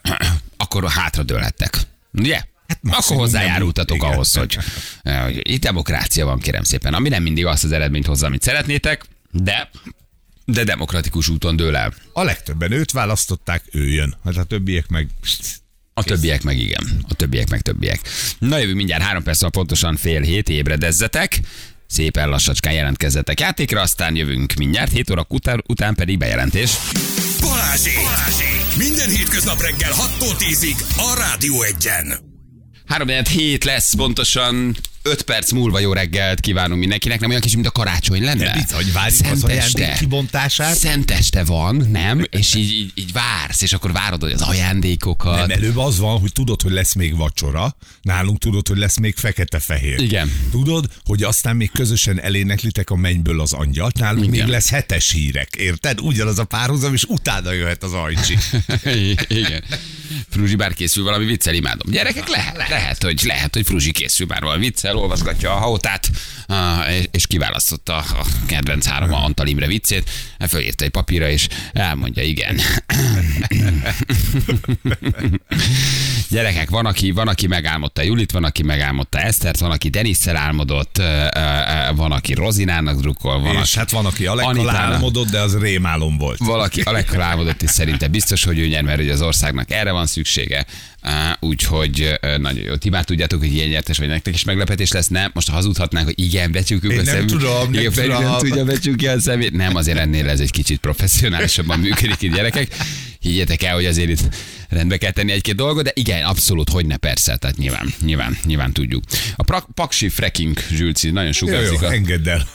akkor 0.56 0.90
hátra 0.90 1.22
dőlhettek. 1.22 1.78
Ugye? 2.12 2.42
akkor 2.70 2.90
maximum 2.90 3.20
hozzájárultatok 3.20 4.00
nem. 4.00 4.10
ahhoz, 4.10 4.34
hogy, 4.34 4.58
hogy 5.02 5.40
itt 5.42 5.62
demokrácia 5.62 6.24
van, 6.24 6.38
kérem 6.38 6.62
szépen, 6.62 6.94
ami 6.94 7.08
nem 7.08 7.22
mindig 7.22 7.46
azt 7.46 7.64
az 7.64 7.72
eredményt 7.72 8.06
hozza, 8.06 8.26
amit 8.26 8.42
szeretnétek, 8.42 9.04
de 9.30 9.70
de 10.44 10.64
demokratikus 10.64 11.28
úton 11.28 11.56
dől 11.56 11.76
el. 11.76 11.94
A 12.12 12.22
legtöbben 12.22 12.72
őt 12.72 12.92
választották, 12.92 13.64
ő 13.70 13.88
jön. 13.88 14.16
Hát 14.24 14.36
a 14.36 14.44
többiek 14.44 14.88
meg... 14.88 15.08
A 16.00 16.04
többiek 16.04 16.42
meg 16.42 16.58
igen. 16.58 17.04
A 17.08 17.14
többiek 17.14 17.50
meg 17.50 17.60
többiek. 17.60 18.00
Na 18.38 18.58
jövő 18.58 18.74
mindjárt 18.74 19.02
három 19.02 19.22
perc, 19.22 19.50
pontosan 19.50 19.96
fél 19.96 20.20
hét, 20.20 20.48
ébredezzetek. 20.48 21.40
Szépen 21.86 22.28
lassacskán 22.28 22.72
jelentkezzetek 22.72 23.40
játékra, 23.40 23.80
aztán 23.80 24.16
jövünk 24.16 24.54
mindjárt, 24.54 24.92
7 24.92 25.10
óra 25.10 25.26
után, 25.28 25.62
után 25.66 25.94
pedig 25.94 26.18
bejelentés. 26.18 26.70
Balázsék! 27.40 27.94
Balázsék! 27.94 28.76
Minden 28.76 29.10
hétköznap 29.10 29.60
reggel 29.60 29.92
6-tól 29.92 30.34
10-ig 30.38 30.76
a 30.96 31.14
Rádió 31.18 31.62
Egyen. 31.62 32.18
3 32.86 33.08
hét 33.08 33.64
lesz, 33.64 33.94
pontosan 33.94 34.76
5 35.02 35.22
perc 35.22 35.50
múlva 35.50 35.78
jó 35.78 35.92
reggelt 35.92 36.40
kívánunk 36.40 36.80
mindenkinek. 36.80 37.20
Nem 37.20 37.28
olyan 37.28 37.40
kis, 37.40 37.54
mint 37.54 37.66
a 37.66 37.70
karácsony 37.70 38.22
lenne? 38.22 38.44
De 38.44 38.52
bizony, 38.52 38.92
várjuk 38.92 39.26
az 39.30 39.44
ajándék 39.44 39.92
kibontását. 39.98 40.76
Szenteste 40.76 41.44
van, 41.44 41.76
nem? 41.76 42.26
És 42.30 42.54
így, 42.54 42.72
így, 42.72 42.92
így 42.94 43.12
vársz, 43.12 43.62
és 43.62 43.72
akkor 43.72 43.92
várod 43.92 44.22
hogy 44.22 44.32
az 44.32 44.42
ajándékokat. 44.42 45.36
Nem, 45.46 45.50
előbb 45.50 45.76
az 45.76 45.98
van, 45.98 46.20
hogy 46.20 46.32
tudod, 46.32 46.62
hogy 46.62 46.72
lesz 46.72 46.94
még 46.94 47.16
vacsora, 47.16 47.76
nálunk 48.02 48.38
tudod, 48.38 48.68
hogy 48.68 48.78
lesz 48.78 48.96
még 48.96 49.14
fekete-fehér. 49.16 50.00
Igen. 50.00 50.32
Tudod, 50.50 50.86
hogy 51.04 51.22
aztán 51.22 51.56
még 51.56 51.70
közösen 51.70 52.20
eléneklitek 52.20 52.90
a 52.90 52.96
mennyből 52.96 53.40
az 53.40 53.52
angyalt, 53.52 53.98
nálunk 53.98 54.26
Igen. 54.26 54.38
még 54.38 54.48
lesz 54.48 54.70
hetes 54.70 55.10
hírek, 55.10 55.54
érted? 55.56 56.00
Ugyanaz 56.00 56.38
a 56.38 56.44
párhuzam, 56.44 56.94
és 56.94 57.04
utána 57.04 57.52
jöhet 57.52 57.82
az 57.82 57.92
ajcsi. 57.92 58.38
Igen. 59.28 59.64
Fruzsi 60.28 60.54
bár 60.54 60.74
készül 60.74 61.04
valami 61.04 61.24
viccel, 61.24 61.54
imádom. 61.54 61.92
Gyerekek, 61.92 62.28
lehet, 62.28 62.68
lehet, 62.68 63.02
hogy, 63.02 63.22
lehet, 63.24 63.54
hogy 63.54 63.66
Fruzsi 63.66 63.92
készül 63.92 64.26
már 64.26 64.42
valami 64.42 64.60
viccel, 64.64 64.96
olvasgatja 64.96 65.52
a 65.52 65.58
haótát, 65.58 66.10
és- 67.10 67.26
kiválasztotta 67.26 67.96
a 67.96 68.26
kedvenc 68.46 68.86
három 68.86 69.12
Antal 69.12 69.46
Imre 69.46 69.66
viccét, 69.66 70.10
fölírta 70.48 70.84
egy 70.84 70.90
papírra, 70.90 71.28
és 71.28 71.48
elmondja, 71.72 72.22
igen. 72.22 72.60
Gyerekek, 76.30 76.70
van 76.70 76.86
aki, 76.86 77.10
van, 77.10 77.28
aki 77.28 77.46
megálmodta 77.46 78.02
Julit, 78.02 78.32
van, 78.32 78.44
aki 78.44 78.62
megálmodta 78.62 79.18
Esztert, 79.18 79.58
van, 79.58 79.70
aki 79.70 79.88
Denisszel 79.88 80.36
álmodott, 80.36 81.02
van, 81.94 82.12
aki 82.12 82.34
Rozinának 82.34 83.00
drukkol, 83.00 83.40
van, 83.40 83.54
és 83.54 83.60
aki 83.60 83.78
hát 83.78 83.90
van, 83.90 84.06
aki 84.06 84.26
Alekkal 84.26 84.68
álmodott, 84.68 85.30
de 85.30 85.40
az 85.40 85.58
rémálom 85.58 86.18
volt. 86.18 86.38
valaki 86.38 86.80
a 86.80 86.92
leghalálmodott 86.92 87.62
is 87.62 87.70
szerintem 87.70 88.10
biztos, 88.10 88.44
hogy 88.44 88.58
ő 88.58 88.66
nyer, 88.66 88.82
mert 88.82 88.98
hogy 88.98 89.10
az 89.10 89.22
országnak 89.22 89.70
erre 89.70 89.92
van 89.92 90.06
szüksége. 90.06 90.66
Úgyhogy 91.40 92.18
nagyon 92.20 92.64
jó. 92.64 92.74
Ti 92.76 92.88
már 92.88 93.04
tudjátok, 93.04 93.38
hogy 93.38 93.54
ilyen 93.54 93.68
nyertes 93.68 93.98
vagy 93.98 94.08
nektek 94.08 94.34
is 94.34 94.44
meglepetés 94.44 94.90
lesz. 94.92 95.08
Nem, 95.08 95.30
most 95.34 95.48
ha 95.48 95.54
hazudhatnánk, 95.54 96.06
hogy 96.06 96.20
igen, 96.20 96.52
becsukjuk 96.52 96.92
a 96.92 96.94
nem 96.94 97.04
szemét. 97.04 97.26
tudom, 97.26 97.70
nem 97.70 97.90
Feri 97.90 98.08
nem 98.08 98.20
tudom. 98.20 98.38
tudja 98.38 98.64
becsukni 98.64 99.06
a 99.06 99.20
szemét. 99.20 99.52
Nem, 99.52 99.74
azért 99.76 99.98
ennél 99.98 100.28
ez 100.28 100.40
egy 100.40 100.50
kicsit 100.50 100.80
professzionálisabban 100.80 101.78
működik 101.78 102.32
gyerekek. 102.32 102.76
Higgyetek 103.20 103.62
el, 103.62 103.74
hogy 103.74 103.86
azért 103.86 104.08
itt 104.10 104.34
rendbe 104.68 104.96
kell 104.96 105.10
tenni 105.10 105.32
egy-két 105.32 105.54
dolgot, 105.54 105.84
de 105.84 105.90
igen, 105.94 106.22
abszolút, 106.24 106.68
hogy 106.68 106.86
ne 106.86 106.96
persze, 106.96 107.36
tehát 107.36 107.56
nyilván, 107.56 107.94
nyilván, 108.02 108.38
nyilván 108.44 108.72
tudjuk. 108.72 109.04
A 109.36 109.42
pra- 109.42 109.66
paksi 109.74 110.08
fracking 110.08 110.58
zsülci 110.70 111.10
nagyon 111.10 111.32
Jó, 111.40 111.46
jó, 111.48 111.54
sugárzik. 111.54 111.82
a- 111.82 111.92
engedd 111.92 112.28
el. 112.28 112.48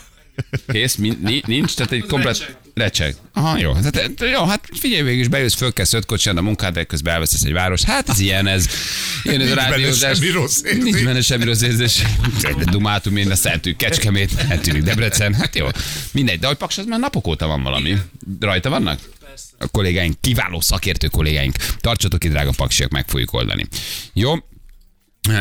Kész, 0.67 0.95
mi, 0.95 1.17
ni, 1.21 1.41
nincs, 1.45 1.73
tehát 1.73 1.91
egy 1.91 2.05
komplet 2.05 2.57
recseg. 2.73 3.15
Aha, 3.33 3.57
jó. 3.57 3.73
Tehát, 3.91 4.11
jó, 4.33 4.45
hát 4.45 4.69
figyelj 4.71 5.01
végig 5.03 5.19
is, 5.19 5.27
bejössz, 5.27 5.53
fölkelsz 5.53 5.93
öt 5.93 6.05
kocsian 6.05 6.37
a 6.37 6.41
munkád, 6.41 6.73
de 6.73 6.83
közben 6.83 7.13
elveszesz 7.13 7.43
egy 7.43 7.51
város. 7.53 7.81
Hát 7.83 8.09
ez 8.09 8.19
ilyen, 8.19 8.47
ez. 8.47 8.67
Én 9.23 9.31
ez 9.31 9.35
a 9.41 9.43
Nincs 9.43 9.55
benne 9.55 9.69
rádiózás. 9.69 10.17
semmi 10.17 10.29
rossz 10.31 10.61
érzés. 10.63 10.83
Nincs 10.83 11.03
benne 11.03 11.21
semmi 11.21 11.43
rossz 11.43 11.61
érzés. 11.61 12.01
De 12.41 12.63
Dumátum, 12.71 13.17
én 13.17 13.31
azt 13.31 13.45
eltűnik 13.45 13.77
Kecskemét, 13.77 14.31
eltűnik 14.49 14.83
Debrecen. 14.83 15.33
Hát 15.33 15.55
jó. 15.55 15.67
Mindegy, 16.11 16.39
de 16.39 16.47
hogy 16.47 16.55
Paks, 16.57 16.77
az 16.77 16.85
már 16.85 16.99
napok 16.99 17.27
óta 17.27 17.47
van 17.47 17.63
valami. 17.63 17.97
Rajta 18.39 18.69
vannak? 18.69 18.99
A 19.57 19.67
kollégáink, 19.67 20.15
kiváló 20.21 20.61
szakértő 20.61 21.07
kollégáink. 21.07 21.55
Tartsatok 21.81 22.23
itt, 22.23 22.31
drága 22.31 22.51
paksiak, 22.57 22.89
meg 22.89 23.07
fogjuk 23.09 23.33
oldani. 23.33 23.67
Jó, 24.13 24.33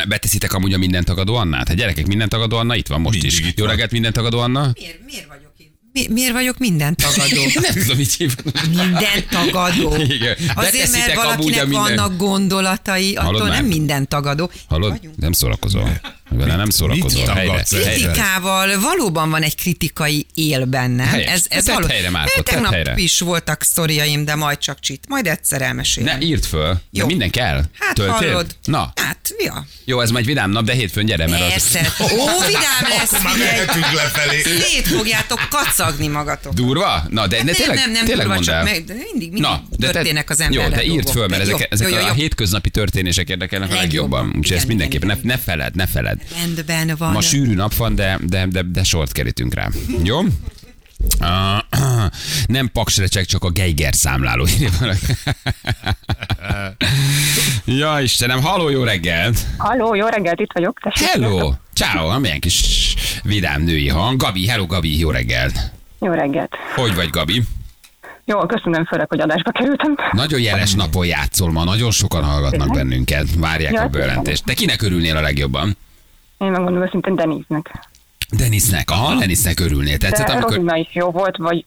Beteszitek 0.08 0.52
amúgy 0.52 0.72
a 0.72 0.78
mindent 0.78 1.06
tagadó 1.06 1.34
Annát? 1.34 1.68
Hát 1.68 1.76
gyerekek, 1.76 2.06
mindent 2.06 2.30
tagadó 2.30 2.56
Anna 2.56 2.76
itt 2.76 2.86
van 2.86 3.00
most 3.00 3.22
Mindig 3.22 3.44
is. 3.46 3.52
Jó 3.56 3.64
reggelt, 3.64 3.90
mindent 3.90 4.14
tagadó 4.14 4.38
Anna? 4.38 4.70
Miért, 4.74 5.04
miért 5.04 5.26
vagyok 5.26 5.52
itt? 5.56 5.72
Mi, 5.92 6.06
miért 6.10 6.32
vagyok 6.32 6.58
minden 6.58 6.96
tagadó? 6.96 7.42
Nem 7.60 7.72
tudom, 7.72 7.96
mit 7.96 8.12
hívnak. 8.12 8.66
Minden 8.66 9.28
tagadó. 9.30 9.96
Igen. 10.16 10.36
Azért, 10.54 10.90
mert 10.92 11.14
valakinek 11.14 11.66
minden- 11.66 11.96
vannak 11.96 12.16
gondolatai, 12.16 13.14
Hallod 13.14 13.34
attól 13.34 13.48
már? 13.48 13.56
nem 13.60 13.66
minden 13.66 14.08
tagadó. 14.08 14.50
Hallod? 14.68 14.90
Vagyunk. 14.90 15.16
Nem 15.16 15.32
szórakozol. 15.32 16.00
Vele 16.36 16.56
nem 16.56 16.70
szórakozol. 16.70 17.26
Helyre. 17.26 17.64
helyre. 17.70 17.90
Kritikával 17.92 18.80
valóban 18.80 19.30
van 19.30 19.42
egy 19.42 19.56
kritikai 19.56 20.26
él 20.34 20.64
bennem. 20.64 21.06
Helyes. 21.06 21.30
Ez, 21.32 21.46
ez 21.48 21.64
Tedd 21.64 21.74
való... 21.74 21.86
helyre, 21.86 22.10
Márkot, 22.10 22.44
tedd 22.44 22.54
Tegnap 22.54 22.72
helyre. 22.72 22.94
is 22.96 23.20
voltak 23.20 23.62
sztoriaim, 23.62 24.24
de 24.24 24.34
majd 24.34 24.58
csak 24.58 24.80
csit. 24.80 25.04
Majd 25.08 25.26
egyszer 25.26 25.62
elmesélem. 25.62 26.18
Ne 26.18 26.26
írd 26.26 26.44
föl, 26.44 26.72
de 26.72 26.78
Jó. 26.90 27.06
minden 27.06 27.30
kell. 27.30 27.64
Hát 27.78 27.94
Töltél? 27.94 28.28
hallod. 28.28 28.46
Na, 28.64 28.92
Hát, 28.96 29.34
ja. 29.44 29.66
jó, 29.84 30.00
ez 30.00 30.10
majd 30.10 30.24
vidám 30.24 30.50
nap, 30.50 30.64
de 30.64 30.72
hétfőn 30.72 31.04
gyere, 31.06 31.28
mert 31.28 31.42
az... 31.42 31.48
Persze. 31.50 31.92
Ó, 32.04 32.06
vidám 32.46 32.98
lesz, 32.98 33.12
Akkor 33.12 33.24
már 33.24 33.36
mehetünk 33.38 33.92
lefelé. 33.92 34.42
Szét 34.42 34.86
fogjátok 34.86 35.48
kacagni 35.50 36.06
magatok. 36.06 36.52
Durva? 36.52 37.04
Na, 37.10 37.26
de, 37.26 37.36
de 37.36 37.42
nem, 37.42 37.54
tényleg, 37.54 37.76
nem, 37.76 37.90
nem, 37.90 38.04
tényleg 38.04 38.26
durva, 38.26 38.42
csak 38.42 38.64
meg, 38.64 38.84
de 38.84 38.92
mindig, 38.94 39.12
mindig 39.20 39.40
Na, 39.40 39.62
de 39.76 39.90
történnek 39.90 40.30
az 40.30 40.40
emberrel 40.40 40.68
Jó, 40.68 40.74
de 40.76 40.84
írd 40.84 41.08
föl, 41.10 41.26
mert 41.28 41.42
ezek, 41.42 41.66
ezek 41.70 41.92
a 41.92 42.12
hétköznapi 42.12 42.70
történések 42.70 43.28
érdekelnek 43.28 43.70
a 43.72 43.74
legjobban. 43.74 44.34
Úgyhogy 44.38 44.56
ezt 44.56 44.66
mindenképpen 44.66 45.08
ne, 45.08 45.16
ne 45.22 45.38
feled, 45.38 45.74
ne 45.74 45.86
feled. 45.86 46.20
Rendben 46.40 46.94
van. 46.98 47.12
Ma 47.12 47.20
sűrű 47.20 47.54
nap 47.54 47.74
van, 47.74 47.94
de, 47.94 48.18
de, 48.22 48.46
de, 48.46 48.62
de 48.62 48.82
sort 48.82 49.12
kerítünk 49.12 49.54
rá. 49.54 49.68
Jó? 50.02 50.20
Uh, 51.20 51.58
nem 52.46 52.70
paksrecsek, 52.72 53.24
csak 53.24 53.44
a 53.44 53.50
Geiger 53.50 53.94
számláló. 53.94 54.46
ja, 57.64 58.00
Istenem, 58.00 58.42
haló, 58.42 58.68
jó 58.68 58.82
reggelt! 58.82 59.38
Halló, 59.56 59.94
jó 59.94 60.06
reggelt, 60.06 60.40
itt 60.40 60.52
vagyok. 60.52 60.78
Tessék. 60.80 61.08
Hello! 61.08 61.52
Ciao, 61.72 62.18
milyen 62.18 62.40
kis 62.40 62.94
vidám 63.22 63.62
női 63.62 63.88
hang. 63.88 64.16
Gabi, 64.20 64.46
hello 64.46 64.66
Gabi, 64.66 64.98
jó 64.98 65.10
reggelt! 65.10 65.72
Jó 66.00 66.12
reggelt. 66.12 66.54
Hogy 66.74 66.94
vagy, 66.94 67.08
Gabi? 67.10 67.42
Jó, 68.24 68.46
köszönöm 68.46 68.84
főleg, 68.84 69.08
hogy 69.08 69.20
adásba 69.20 69.50
kerültem. 69.50 69.96
Nagyon 70.12 70.40
jeles 70.40 70.74
napon 70.74 71.06
játszol 71.06 71.52
ma, 71.52 71.64
nagyon 71.64 71.90
sokan 71.90 72.24
hallgatnak 72.24 72.72
bennünket, 72.72 73.26
várják 73.36 73.72
Ja, 73.72 73.82
a 73.82 73.88
bejelentést. 73.88 74.44
De 74.44 74.54
kinek 74.54 74.82
örülnél 74.82 75.16
a 75.16 75.20
legjobban? 75.20 75.76
Én 76.38 76.50
megmondom 76.50 76.82
őszintén 76.82 77.14
Deniznek. 77.14 77.70
Denisnek, 78.30 78.90
aha, 78.90 79.14
Denisnek 79.18 79.60
örülnél. 79.60 79.98
Tetszett, 79.98 80.26
De 80.26 80.32
amikor 80.32 80.50
Rozina 80.50 80.76
is 80.76 80.88
jó 80.92 81.10
volt, 81.10 81.36
vagy 81.36 81.64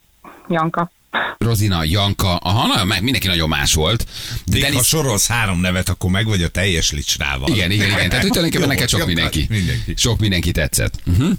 Janka. 0.48 0.90
Rozina, 1.38 1.84
Janka, 1.84 2.36
aha, 2.36 2.66
na, 2.66 2.84
meg 2.84 3.02
mindenki 3.02 3.26
nagyon 3.26 3.48
más 3.48 3.74
volt. 3.74 4.06
De 4.44 4.52
Még 4.52 4.62
ha 4.64 4.68
Denis, 4.70 4.86
sorolsz 4.86 5.26
három 5.28 5.60
nevet, 5.60 5.88
akkor 5.88 6.10
meg 6.10 6.26
vagy 6.26 6.42
a 6.42 6.48
teljes 6.48 6.90
licsrával. 6.90 7.48
igen, 7.48 7.70
igen, 7.70 7.88
igen. 7.88 8.08
Tehát 8.08 8.26
tulajdonképpen 8.26 8.68
neked 8.68 8.88
sok 8.88 9.06
mindenki. 9.06 9.46
mindenki. 9.50 9.94
Sok 9.96 10.18
mindenki 10.18 10.52
tetszett. 10.52 10.94
Uh-huh. 11.06 11.30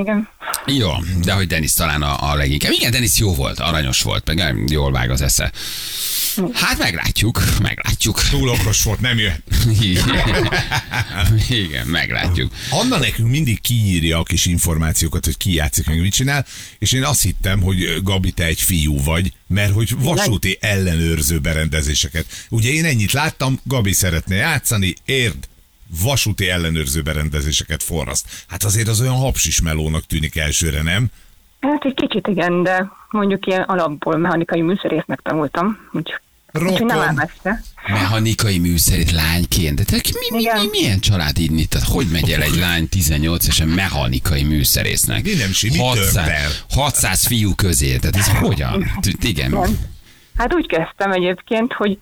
Igen. 0.00 0.28
Jó, 0.66 0.90
de 1.24 1.32
hogy 1.32 1.46
Denis 1.46 1.72
talán 1.72 2.02
a, 2.02 2.30
a 2.30 2.34
leginkább. 2.34 2.72
Igen, 2.72 2.90
Denis 2.90 3.18
jó 3.18 3.34
volt, 3.34 3.58
aranyos 3.60 4.02
volt, 4.02 4.34
meg 4.34 4.70
jól 4.70 4.92
vág 4.92 5.10
az 5.10 5.20
esze. 5.20 5.52
Hát 6.52 6.78
meglátjuk, 6.78 7.42
meglátjuk. 7.62 8.22
Túl 8.30 8.48
okos 8.48 8.82
volt, 8.82 9.00
nem 9.00 9.18
jöhet. 9.18 9.42
Igen, 11.48 11.86
meglátjuk. 11.86 12.52
Anna 12.70 12.98
nekünk 12.98 13.30
mindig 13.30 13.60
kiírja 13.60 14.18
a 14.18 14.22
kis 14.22 14.46
információkat, 14.46 15.24
hogy 15.24 15.36
ki 15.36 15.54
játszik, 15.54 15.86
meg 15.86 16.00
mit 16.00 16.12
csinál, 16.12 16.46
és 16.78 16.92
én 16.92 17.04
azt 17.04 17.22
hittem, 17.22 17.60
hogy 17.60 18.02
Gabi, 18.02 18.30
te 18.30 18.44
egy 18.44 18.60
fiú 18.60 19.02
vagy, 19.02 19.32
mert 19.46 19.72
hogy 19.72 19.94
vasúti 19.98 20.58
ellenőrző 20.60 21.38
berendezéseket. 21.38 22.26
Ugye 22.48 22.70
én 22.70 22.84
ennyit 22.84 23.12
láttam, 23.12 23.60
Gabi 23.64 23.92
szeretne 23.92 24.34
játszani, 24.34 24.94
érd, 25.04 25.48
vasúti 26.02 26.48
ellenőrző 26.48 27.02
berendezéseket 27.02 27.82
forraszt. 27.82 28.44
Hát 28.48 28.64
azért 28.64 28.88
az 28.88 29.00
olyan 29.00 29.16
hapsis 29.16 29.60
melónak 29.60 30.06
tűnik 30.06 30.36
elsőre, 30.36 30.82
nem? 30.82 31.10
Hát 31.60 31.84
egy 31.84 31.94
kicsit 31.94 32.26
igen, 32.26 32.62
de 32.62 32.90
mondjuk 33.10 33.46
ilyen 33.46 33.62
alapból 33.62 34.16
mechanikai 34.16 34.60
műszerésznek 34.60 35.20
tanultam, 35.20 35.78
úgyhogy 35.92 36.20
Rokon. 36.52 37.20
Mechanikai 37.86 38.58
műszerét 38.58 39.10
lányként. 39.10 39.74
De 39.74 39.84
te, 39.84 39.96
mi, 39.96 40.10
mi, 40.30 40.36
mi, 40.36 40.42
Igen. 40.42 40.66
milyen 40.70 41.00
család 41.00 41.38
így? 41.38 41.68
Tehát 41.68 41.88
hogy 41.88 42.06
megy 42.12 42.30
el 42.30 42.42
egy 42.42 42.54
lány 42.54 42.88
18 42.88 43.48
esen 43.48 43.68
mechanikai 43.68 44.42
műszerésznek? 44.42 45.22
Mi 45.22 45.34
nem 45.34 45.52
si, 45.52 45.68
mi 45.70 45.78
tört 45.94 46.16
el? 46.16 46.50
600 46.70 47.26
fiú 47.26 47.54
közé. 47.54 47.96
Tehát 47.96 48.16
ez 48.16 48.28
hogyan? 48.38 48.84
Igen. 49.20 49.50
Nem. 49.50 49.78
Hát 50.36 50.54
úgy 50.54 50.66
kezdtem 50.66 51.12
egyébként, 51.12 51.72
hogy 51.72 51.98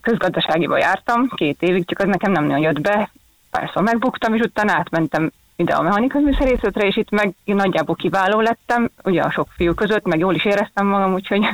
közgazdaságiba 0.00 0.78
jártam 0.78 1.28
két 1.34 1.62
évig, 1.62 1.86
csak 1.86 1.98
az 1.98 2.06
nekem 2.08 2.32
nem 2.32 2.44
nagyon 2.44 2.62
jött 2.62 2.80
be. 2.80 3.10
Párszor 3.50 3.82
megbuktam, 3.82 4.34
és 4.34 4.40
utána 4.40 4.72
átmentem 4.72 5.32
ide 5.56 5.74
a 5.74 5.82
mechanikai 5.82 6.22
műszerészetre, 6.22 6.86
és 6.86 6.96
itt 6.96 7.10
meg 7.10 7.34
nagyjából 7.44 7.94
kiváló 7.94 8.40
lettem, 8.40 8.90
ugye 9.04 9.22
a 9.22 9.30
sok 9.30 9.48
fiú 9.56 9.74
között, 9.74 10.04
meg 10.06 10.18
jól 10.18 10.34
is 10.34 10.44
éreztem 10.44 10.86
magam, 10.86 11.12
úgyhogy 11.12 11.48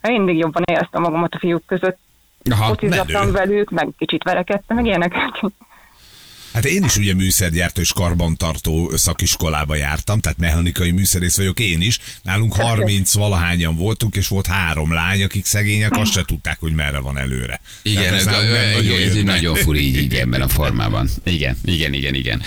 mindig 0.00 0.36
jobban 0.36 0.62
éreztem 0.66 1.02
magamat 1.02 1.34
a 1.34 1.38
fiúk 1.38 1.66
között. 1.66 1.98
Aha. 2.50 2.64
Focizattam 2.64 3.32
velük, 3.32 3.70
meg 3.70 3.88
kicsit 3.98 4.22
verekedtem, 4.22 4.76
meg 4.76 4.86
ilyenek. 4.86 5.14
Hát 6.58 6.66
én 6.66 6.84
is 6.84 6.96
ugye 6.96 7.14
műszergyártó 7.14 7.80
és 7.80 7.92
karbantartó 7.92 8.90
szakiskolába 8.96 9.74
jártam, 9.74 10.20
tehát 10.20 10.38
mechanikai 10.38 10.90
műszerész 10.90 11.36
vagyok 11.36 11.60
én 11.60 11.80
is. 11.80 11.98
Nálunk 12.22 12.54
30 12.54 13.14
valahányan 13.14 13.76
voltunk, 13.76 14.16
és 14.16 14.28
volt 14.28 14.46
három 14.46 14.92
lány, 14.92 15.22
akik 15.22 15.44
szegények, 15.44 15.96
azt 15.96 16.12
se 16.12 16.24
tudták, 16.24 16.56
hogy 16.60 16.72
merre 16.72 16.98
van 16.98 17.18
előre. 17.18 17.60
Igen, 17.82 18.14
ez, 18.14 18.20
ez, 18.20 18.24
nagyon 18.24 19.00
ez 19.00 19.22
nagyon 19.22 19.54
furi 19.54 19.86
így, 19.86 19.96
így 19.96 20.14
ebben 20.14 20.40
a 20.40 20.48
formában. 20.48 21.08
Igen, 21.24 21.56
igen, 21.64 21.92
igen, 21.92 22.14
igen. 22.14 22.42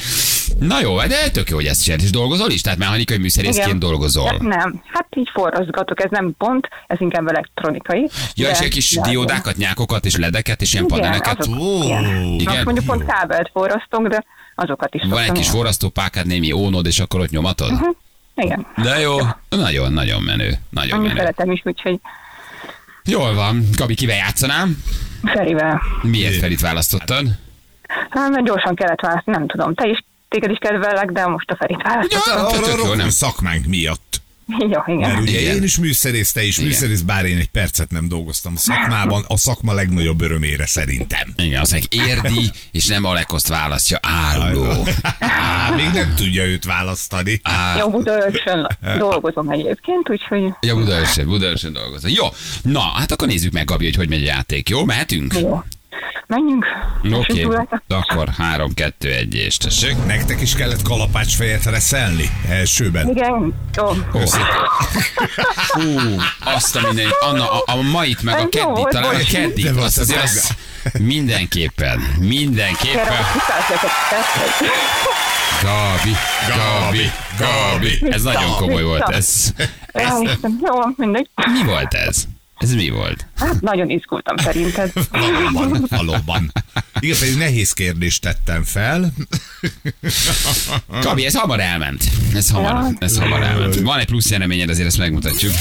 Na 0.60 0.80
jó, 0.82 1.02
de 1.02 1.30
tök 1.30 1.50
jó, 1.50 1.56
hogy 1.56 1.66
ezt 1.66 1.84
csinálod. 1.84 2.04
És 2.06 2.12
dolgozol 2.12 2.50
is? 2.52 2.62
Tehát 2.62 2.78
mechanikai 2.80 3.18
műszerészként 3.18 3.68
Igen. 3.68 3.80
dolgozol. 3.80 4.38
Nem, 4.40 4.82
hát 4.88 5.08
így 5.16 5.30
forrozgatok, 5.34 6.04
ez 6.04 6.10
nem 6.10 6.34
pont, 6.38 6.68
ez 6.88 7.02
inkább 7.02 7.28
elektronikai. 7.28 8.10
Ja, 8.36 8.50
és 8.50 8.58
de- 8.58 8.64
egy 8.64 8.72
kis 8.72 8.90
de- 8.90 9.10
diódákat, 9.10 9.58
nyákokat 9.58 10.06
és 10.06 10.16
ledeket 10.16 10.62
és 10.62 10.74
ilyen 10.74 10.86
Igen, 10.86 11.00
paneleket. 11.00 11.40
azok, 11.40 11.60
Ó, 11.60 11.84
igen. 11.84 12.06
igen. 12.40 12.54
Most 12.54 12.64
mondjuk 12.64 12.86
pont 12.86 13.06
kábelt 13.06 13.50
forrasztunk, 13.54 14.01
de 14.08 14.24
azokat 14.56 14.94
is 14.96 15.02
Van 15.10 15.20
egy 15.24 15.32
kis 15.32 15.40
igen. 15.40 15.52
forrasztópákád, 15.54 16.26
némi 16.26 16.52
ónod, 16.52 16.86
és 16.86 17.00
akkor 17.00 17.20
ott 17.20 17.30
nyomatod? 17.30 17.72
Igen. 18.36 18.66
De 18.84 19.00
jó, 19.00 19.18
nagyon, 19.50 19.94
nagyon 19.94 20.22
menő. 20.22 20.54
Nagyon 20.70 20.98
Annyi 20.98 21.08
menő. 21.08 21.20
szeretem 21.20 21.52
is, 21.52 21.62
úgyhogy 21.64 22.00
Jól 23.04 23.34
van. 23.34 23.64
Gabi, 23.78 23.96
kivel 23.96 24.16
játszanám? 24.16 24.84
Ferivel. 25.24 25.82
Miért 26.02 26.36
Ferit 26.40 26.62
választottad? 26.62 27.28
Hát, 28.10 28.30
mert 28.30 28.46
gyorsan 28.46 28.76
kellett 28.76 29.00
választani, 29.00 29.38
nem 29.38 29.48
tudom. 29.48 29.74
Te 29.74 29.88
is, 29.88 30.04
téged 30.30 30.52
is 30.52 30.58
kedvellek, 30.58 31.12
de 31.12 31.28
most 31.28 31.52
a 31.52 31.56
Ferit 31.56 31.82
választottam. 31.82 32.38
Ja, 32.38 32.48
Arra 32.48 32.76
rokon 32.76 32.98
nem? 32.98 33.10
szakmánk 33.10 33.66
miatt. 33.66 34.11
Jó, 34.74 34.94
igen. 34.96 35.10
Mert 35.10 35.22
ugye 35.22 35.40
Igen. 35.40 35.56
én 35.56 35.64
is 35.64 35.78
műszerész, 35.78 36.32
te 36.32 36.44
is 36.44 36.58
Igen. 36.58 36.70
műszerész, 36.70 37.02
bár 37.02 37.26
én 37.26 37.38
egy 37.38 37.50
percet 37.50 37.92
nem 37.92 38.08
dolgoztam 38.08 38.54
a 38.56 38.60
szakmában, 38.60 39.26
a 39.28 39.38
szakma 39.38 39.74
legnagyobb 39.74 40.22
örömére 40.22 40.66
szerintem. 40.66 41.34
Igen, 41.38 41.62
azt 41.62 41.72
mondják, 41.72 42.08
érdi, 42.08 42.52
és 42.72 42.86
nem 42.86 43.06
Alekoszt 43.06 43.48
választja, 43.48 44.00
áruló. 44.02 44.88
Á, 45.20 45.74
még 45.76 45.90
nem 45.94 46.14
tudja 46.16 46.46
őt 46.46 46.66
választani. 46.66 47.42
Jó, 47.80 47.90
Budaörsön 47.90 48.78
dolgozom 48.98 49.50
egyébként, 49.50 50.10
úgyhogy 50.10 50.54
Ja, 50.62 50.76
Budaörsön, 50.76 51.26
Budaörsön 51.26 51.74
dolgozol. 51.74 52.10
Jó, 52.10 52.26
na, 52.62 52.80
hát 52.80 53.12
akkor 53.12 53.28
nézzük 53.28 53.52
meg, 53.52 53.66
Gabi, 53.66 53.86
hogy 53.86 53.96
hogy 53.96 54.10
megy 54.10 54.22
a 54.22 54.26
játék. 54.26 54.70
Jó, 54.70 54.86
mehetünk? 54.86 55.34
jó. 55.40 55.64
Menjünk. 56.28 56.66
Oké, 57.12 57.42
Gyulát. 57.42 57.84
akkor 57.88 58.30
3, 58.38 58.74
2, 58.74 59.14
1 59.14 59.36
és 59.36 59.58
tessék. 59.58 59.96
Nektek 60.06 60.42
is 60.42 60.54
kellett 60.56 60.82
kalapácsfejet 60.82 61.64
reszelni 61.64 62.30
elsőben. 62.50 63.10
Igen, 63.10 63.54
jó. 63.76 63.88
Ó, 64.16 64.26
szép. 64.26 64.46
Hú, 65.68 66.00
azt 66.44 66.76
a 66.76 66.82
mindenit. 66.82 67.16
Anna, 67.20 67.52
a, 67.52 67.64
a 67.66 67.82
mait 67.82 68.22
meg 68.22 68.34
a 68.36 68.58
Ez 68.58 68.64
volt, 68.64 68.90
talán 68.90 69.16
a 69.16 69.48
De 69.74 69.82
azt 69.82 69.98
azért 69.98 70.24
ez 70.24 70.36
az 70.36 70.56
mindenképpen, 71.00 72.00
mindenképpen. 72.20 73.26
Gabi, 75.62 76.16
Gabi, 76.48 77.12
Gabi. 77.38 78.12
Ez 78.14 78.24
nagyon 78.24 78.56
komoly 78.56 78.84
volt, 78.84 79.10
ez. 79.10 79.54
Jaj, 79.94 80.22
Istenem, 80.22 80.60
Jó, 80.62 80.80
mindegy. 80.96 81.30
Mi 81.36 81.64
volt 81.64 81.94
ez? 81.94 82.24
Ez 82.62 82.74
mi 82.74 82.90
volt? 82.90 83.28
Hát 83.36 83.62
nagyon 83.62 83.90
izgultam 83.90 84.38
szerinted. 84.38 84.92
Valóban, 85.52 85.86
valóban. 85.90 86.52
Igen, 87.00 87.18
pedig 87.20 87.38
nehéz 87.38 87.74
kérdést 87.74 88.22
tettem 88.22 88.64
fel. 88.64 89.14
Gabi, 91.02 91.26
ez 91.26 91.36
hamar 91.36 91.60
elment. 91.60 92.04
Ez 92.34 92.50
hamar, 92.50 92.94
ez 93.00 93.18
hamar 93.18 93.44
elment. 93.44 93.76
Van 93.80 94.00
egy 94.00 94.06
plusz 94.06 94.30
jeleményed, 94.30 94.70
azért 94.70 94.88
ezt 94.88 94.98
megmutatjuk. 94.98 95.54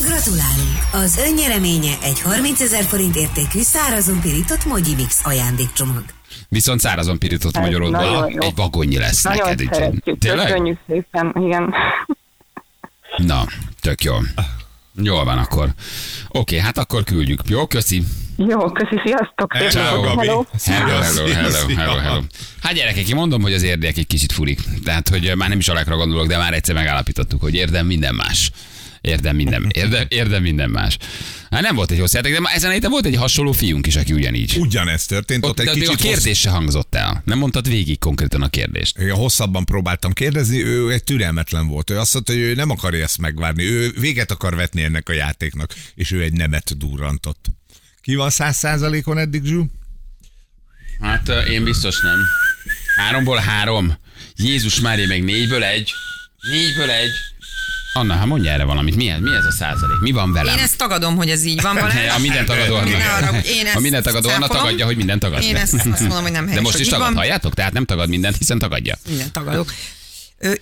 Gratulálunk! 0.00 0.78
Az 0.92 1.16
önnyereménye 1.16 1.94
egy 2.02 2.20
30 2.20 2.60
ezer 2.60 2.84
forint 2.84 3.16
értékű 3.16 3.60
szárazon 3.62 4.20
pirított 4.20 4.64
Mogyi 4.64 4.94
Mix 4.94 5.20
ajándékcsomag. 5.22 6.04
Viszont 6.48 6.80
szárazon 6.80 7.18
pirított 7.18 7.52
nagyon 7.58 8.30
jó. 8.30 8.40
egy 8.40 8.54
vagonnyi 8.54 8.98
lesz 8.98 9.22
Nagyon 9.22 9.42
neked. 9.48 9.60
úgyhogy- 9.60 9.78
szeretjük. 9.78 10.18
Tényleg? 10.18 10.46
Köszönjük 10.46 10.78
szépen, 10.88 11.32
igen. 11.46 11.74
Na, 13.16 13.44
tök 13.80 14.02
jó. 14.02 14.14
Jól 15.02 15.24
van 15.24 15.38
akkor. 15.38 15.68
Oké, 16.28 16.58
hát 16.58 16.78
akkor 16.78 17.04
küldjük. 17.04 17.40
Jó, 17.48 17.66
köszi. 17.66 18.02
Jó, 18.36 18.72
köszi, 18.72 19.00
sziasztok. 19.04 19.56
Ciao, 19.56 19.68
Ciao, 19.68 20.00
Gabi. 20.00 20.26
Hello. 20.26 20.44
Hello, 20.64 21.00
hello, 21.00 21.26
hello, 21.26 21.74
hello, 21.76 21.96
hello. 21.98 22.20
Hát 22.62 22.72
gyerekek, 22.72 23.08
én 23.08 23.14
mondom, 23.14 23.42
hogy 23.42 23.52
az 23.52 23.62
érdiek 23.62 23.96
egy 23.96 24.06
kicsit 24.06 24.32
furik. 24.32 24.60
Tehát, 24.84 25.08
hogy 25.08 25.32
már 25.36 25.48
nem 25.48 25.58
is 25.58 25.68
alakra 25.68 25.96
gondolok, 25.96 26.26
de 26.26 26.36
már 26.36 26.52
egyszer 26.52 26.74
megállapítottuk, 26.74 27.40
hogy 27.40 27.54
érdem 27.54 27.86
minden 27.86 28.14
más. 28.14 28.50
Érdem 29.06 29.36
minden, 29.36 29.66
érdem, 29.72 30.06
érdem 30.08 30.42
minden 30.42 30.70
más. 30.70 30.98
Hát 31.50 31.62
nem 31.62 31.74
volt 31.74 31.90
egy 31.90 31.98
hosszú 31.98 32.16
játék, 32.16 32.32
de 32.32 32.40
ma 32.40 32.50
ezen 32.50 32.70
a 32.70 32.72
héten 32.72 32.90
volt 32.90 33.06
egy 33.06 33.16
hasonló 33.16 33.52
fiunk 33.52 33.86
is, 33.86 33.96
aki 33.96 34.12
ugyanígy. 34.12 34.56
Ugyanezt 34.58 35.08
történt, 35.08 35.44
ott, 35.44 35.50
Ott, 35.50 35.58
egy 35.58 35.66
de 35.66 35.72
kicsit 35.72 35.88
a 35.88 35.94
kérdés 35.94 36.38
se 36.38 36.50
hangzott 36.50 36.94
el. 36.94 37.22
Nem 37.24 37.38
mondtad 37.38 37.68
végig 37.68 37.98
konkrétan 37.98 38.42
a 38.42 38.48
kérdést. 38.48 38.98
Én 38.98 39.10
hosszabban 39.10 39.64
próbáltam 39.64 40.12
kérdezni, 40.12 40.64
ő 40.64 40.92
egy 40.92 41.04
türelmetlen 41.04 41.66
volt. 41.66 41.90
Ő 41.90 41.98
azt 41.98 42.14
mondta, 42.14 42.32
hogy 42.32 42.40
ő 42.40 42.54
nem 42.54 42.70
akarja 42.70 43.02
ezt 43.02 43.18
megvárni. 43.18 43.62
Ő 43.62 43.92
véget 44.00 44.30
akar 44.30 44.54
vetni 44.54 44.82
ennek 44.82 45.08
a 45.08 45.12
játéknak, 45.12 45.74
és 45.94 46.10
ő 46.10 46.22
egy 46.22 46.32
nemet 46.32 46.78
durrantott. 46.78 47.46
Ki 48.00 48.14
van 48.14 48.30
száz 48.30 48.56
százalékon 48.56 49.18
eddig, 49.18 49.44
Zsú? 49.44 49.66
Hát 51.00 51.28
én 51.28 51.64
biztos 51.64 52.00
nem. 52.00 52.18
Háromból 52.96 53.36
három. 53.36 53.96
Jézus 54.36 54.80
Mária, 54.80 55.06
meg 55.06 55.24
négyből 55.24 55.64
egy. 55.64 55.92
Négyből 56.50 56.90
egy. 56.90 57.10
Anna, 57.96 58.14
hát 58.14 58.26
mondja 58.26 58.50
erre 58.52 58.64
valamit. 58.64 58.96
Mi 58.96 59.08
ez, 59.08 59.20
mi 59.20 59.30
ez 59.34 59.44
a 59.44 59.52
százalék? 59.52 59.98
Mi 60.00 60.10
van 60.10 60.32
velem? 60.32 60.56
Én 60.56 60.62
ezt 60.62 60.76
tagadom, 60.78 61.16
hogy 61.16 61.30
ez 61.30 61.44
így 61.44 61.62
van 61.62 61.74
Balázs. 61.80 61.94
A 62.16 62.18
minden 62.18 62.44
tagadó 62.44 62.74
Anna. 62.74 62.88
Én 63.44 63.66
ezt 63.66 63.76
A 63.76 63.80
minden 63.80 64.02
tagadó 64.02 64.28
Anna 64.28 64.46
tagadja, 64.46 64.84
hogy 64.84 64.96
minden 64.96 65.18
tagad. 65.18 65.42
Én 65.42 65.56
ezt 65.56 65.74
azt 65.74 66.00
mondom, 66.00 66.22
hogy 66.22 66.32
nem 66.32 66.44
De 66.44 66.48
helyes, 66.50 66.62
most 66.64 66.76
hogy 66.76 66.84
is 66.84 66.88
tagad, 66.92 67.06
van. 67.06 67.16
halljátok? 67.16 67.54
Tehát 67.54 67.72
nem 67.72 67.84
tagad 67.84 68.08
mindent, 68.08 68.36
hiszen 68.36 68.58
tagadja. 68.58 68.98
Minden 69.08 69.32
tagadok. 69.32 69.72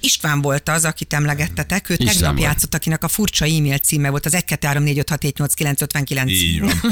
István 0.00 0.40
volt 0.42 0.68
az, 0.68 0.84
akit 0.84 1.12
emlegettetek, 1.12 1.88
ő 1.90 1.94
István 1.98 2.14
tegnap 2.14 2.38
játszott, 2.38 2.74
akinek 2.74 3.04
a 3.04 3.08
furcsa 3.08 3.44
e-mail 3.44 3.78
címe 3.78 4.08
volt, 4.10 4.26
az 4.26 4.34
1 4.34 4.44
2 4.44 4.66
3 4.66 4.82
4 4.82 4.98
5 4.98 5.08
6 5.08 5.22
7 5.22 5.38
8 5.38 5.54
9 5.54 5.80
59. 5.80 6.30
Így 6.30 6.60
van. 6.60 6.72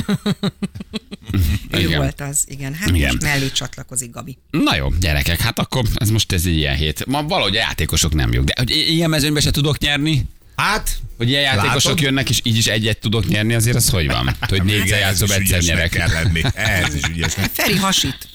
Ő 1.70 1.78
Igen. 1.80 1.98
volt 1.98 2.20
az, 2.20 2.44
igen. 2.46 2.74
Hát 2.74 2.88
Igen. 2.88 3.10
most 3.10 3.22
mellé 3.22 3.50
csatlakozik 3.50 4.10
Gabi. 4.10 4.38
Na 4.50 4.76
jó, 4.76 4.88
gyerekek, 5.00 5.40
hát 5.40 5.58
akkor 5.58 5.84
ez 5.94 6.10
most 6.10 6.32
ez 6.32 6.46
egy 6.46 6.56
ilyen 6.56 6.76
hét. 6.76 7.06
Ma 7.06 7.22
valahogy 7.22 7.56
a 7.56 7.60
játékosok 7.60 8.14
nem 8.14 8.32
jók. 8.32 8.44
De 8.44 8.52
hogy 8.56 8.70
ilyen 8.70 9.10
mezőnybe 9.10 9.40
se 9.40 9.50
tudok 9.50 9.78
nyerni? 9.78 10.24
Hát, 10.56 10.98
Hogy 11.16 11.28
ilyen 11.28 11.42
játékosok 11.42 11.84
Látod? 11.84 12.00
jönnek, 12.00 12.30
és 12.30 12.40
így 12.42 12.56
is 12.56 12.66
egyet 12.66 12.98
tudok 12.98 13.28
nyerni, 13.28 13.54
azért 13.54 13.76
az 13.76 13.88
hogy 13.88 14.06
van? 14.06 14.36
Hogy 14.48 14.70
ehhez 14.70 14.88
játszom, 14.88 15.28
is 15.28 15.34
egyszer 15.34 15.60
nyerek. 15.62 15.90
kell 15.90 16.08
lenni. 16.08 16.40
Ehhez 16.54 16.94
is 16.94 17.02
ügyesnek. 17.08 17.50
Feri 17.52 17.76
hasít. 17.76 18.28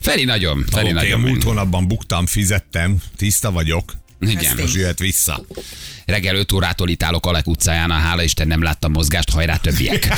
Feri 0.00 0.24
nagyon, 0.24 0.64
Feri 0.70 0.86
Oké, 0.86 0.92
a 0.92 0.94
nagyon. 0.94 1.20
múlt 1.20 1.42
hónapban 1.42 1.88
buktam, 1.88 2.26
fizettem, 2.26 2.96
tiszta 3.16 3.52
vagyok. 3.52 3.92
Igen. 4.20 4.56
Most 4.56 4.74
jöhet 4.74 4.98
vissza. 4.98 5.44
Reggel 6.06 6.36
5 6.36 6.52
órától 6.52 6.88
itt 6.88 7.02
állok 7.02 7.26
Alek 7.26 7.46
utcájánál, 7.46 8.00
hála 8.00 8.22
Isten 8.22 8.46
nem 8.46 8.62
láttam 8.62 8.92
mozgást, 8.92 9.30
hajrá 9.30 9.56
többiek. 9.56 10.08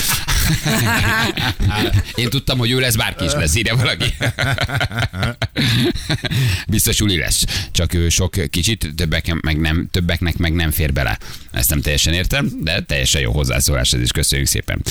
Én 2.15 2.29
tudtam, 2.29 2.59
hogy 2.59 2.71
ő 2.71 2.81
lesz, 2.81 2.95
bárki 2.95 3.25
is 3.25 3.33
lesz, 3.33 3.55
ide 3.55 3.75
valaki. 3.75 4.05
Biztos 6.69 7.01
Uli 7.01 7.17
lesz, 7.17 7.45
csak 7.73 7.95
ő 7.95 8.09
sok 8.09 8.51
kicsit, 8.51 8.93
többek 8.97 9.35
meg 9.41 9.61
nem, 9.61 9.89
többeknek 9.91 10.37
meg 10.37 10.53
nem 10.53 10.71
fér 10.71 10.93
bele. 10.93 11.19
Ezt 11.53 11.71
nem 11.71 11.81
teljesen 11.81 12.13
értem, 12.13 12.51
de 12.61 12.81
teljesen 12.81 13.21
jó 13.21 13.33
hozzászólás, 13.33 13.93
ez 13.93 14.01
is 14.01 14.11
köszönjük 14.11 14.49
szépen. 14.49 14.83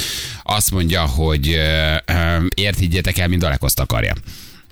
Azt 0.44 0.72
mondja, 0.72 1.06
hogy 1.06 1.48
ért 2.54 2.80
higgyetek 2.80 3.18
el, 3.18 3.28
mint 3.28 3.44
Alek 3.44 3.64
azt 3.64 3.80
akarja. 3.80 4.14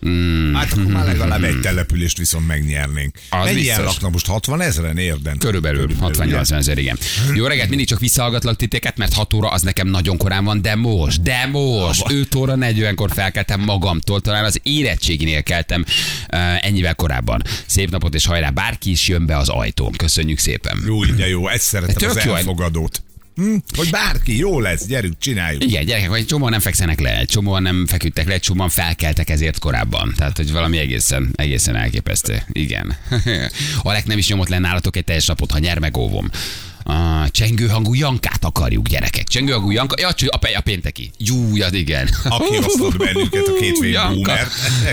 Mm, 0.07 0.53
Hát 0.53 0.71
akkor 0.71 0.85
már 0.85 1.05
legalább 1.05 1.43
egy 1.43 1.59
települést 1.59 2.17
viszont 2.17 2.47
megnyernénk. 2.47 3.17
Az 3.29 3.43
Mennyien 3.43 3.83
laknak 3.83 4.11
most? 4.11 4.27
60 4.27 4.61
ezeren 4.61 4.97
érden? 4.97 5.37
Körülbelül 5.37 5.95
68 5.99 6.51
ezer, 6.51 6.77
igen. 6.77 6.97
Jó 7.35 7.45
reggelt, 7.45 7.69
mindig 7.69 7.87
csak 7.87 7.99
visszahallgatlak 7.99 8.55
titeket, 8.55 8.97
mert 8.97 9.13
6 9.13 9.33
óra 9.33 9.49
az 9.49 9.61
nekem 9.61 9.87
nagyon 9.87 10.17
korán 10.17 10.43
van, 10.43 10.61
de 10.61 10.75
most, 10.75 11.21
de 11.21 11.45
most, 11.51 12.11
5 12.11 12.35
óra 12.35 12.55
40-kor 12.59 13.11
felkeltem 13.11 13.61
magamtól, 13.61 14.21
talán 14.21 14.43
az 14.43 14.59
érettséginél 14.63 15.43
keltem 15.43 15.85
uh, 15.87 16.65
ennyivel 16.65 16.95
korábban. 16.95 17.41
Szép 17.65 17.89
napot 17.89 18.13
és 18.15 18.25
hajrá, 18.25 18.49
bárki 18.49 18.91
is 18.91 19.07
jön 19.07 19.25
be 19.25 19.37
az 19.37 19.49
ajtóm. 19.49 19.91
Köszönjük 19.95 20.39
szépen. 20.39 20.83
Jó, 20.85 21.05
de 21.05 21.27
jó, 21.27 21.47
ezt 21.47 21.63
szeretem 21.63 21.95
Tök 21.95 22.09
az 22.09 22.23
jó. 22.23 22.33
elfogadót. 22.33 23.03
Hm? 23.35 23.55
Hogy 23.75 23.89
bárki, 23.89 24.37
jó 24.37 24.59
lesz, 24.59 24.85
gyerünk, 24.85 25.13
csináljuk. 25.19 25.63
Igen, 25.63 25.85
gyerekek, 25.85 26.09
vagy 26.09 26.25
csomóan 26.25 26.51
nem 26.51 26.59
fekszenek 26.59 26.99
le, 26.99 27.25
csomóan 27.25 27.61
nem 27.61 27.85
feküdtek 27.87 28.27
le, 28.27 28.37
csomóan 28.37 28.69
felkeltek 28.69 29.29
ezért 29.29 29.59
korábban. 29.59 30.13
Tehát, 30.17 30.37
hogy 30.37 30.51
valami 30.51 30.77
egészen, 30.77 31.29
egészen 31.35 31.75
elképesztő. 31.75 32.43
Igen. 32.51 32.95
Alek 33.81 34.05
nem 34.05 34.17
is 34.17 34.27
nyomott 34.27 34.49
le 34.49 34.59
nálatok 34.59 34.95
egy 34.95 35.03
teljes 35.03 35.25
napot, 35.25 35.51
ha 35.51 35.59
nyer, 35.59 35.79
meg 35.79 35.97
óvom. 36.89 37.21
A 37.21 37.29
csengő 37.29 37.67
hangú 37.67 37.93
Jankát 37.93 38.43
akarjuk, 38.45 38.87
gyerekek. 38.87 39.27
Csengő 39.27 39.51
hangú 39.51 39.71
Janka, 39.71 39.95
ja, 39.99 40.07
a, 40.07 40.39
a 40.55 40.61
pénteki. 40.61 41.11
Jú, 41.17 41.61
az 41.61 41.73
igen. 41.73 42.09
Aki 42.23 42.57
osztott 42.57 42.97
bennünket 42.97 43.47
a 43.47 43.53
két 43.59 43.79
Janka. 43.81 44.33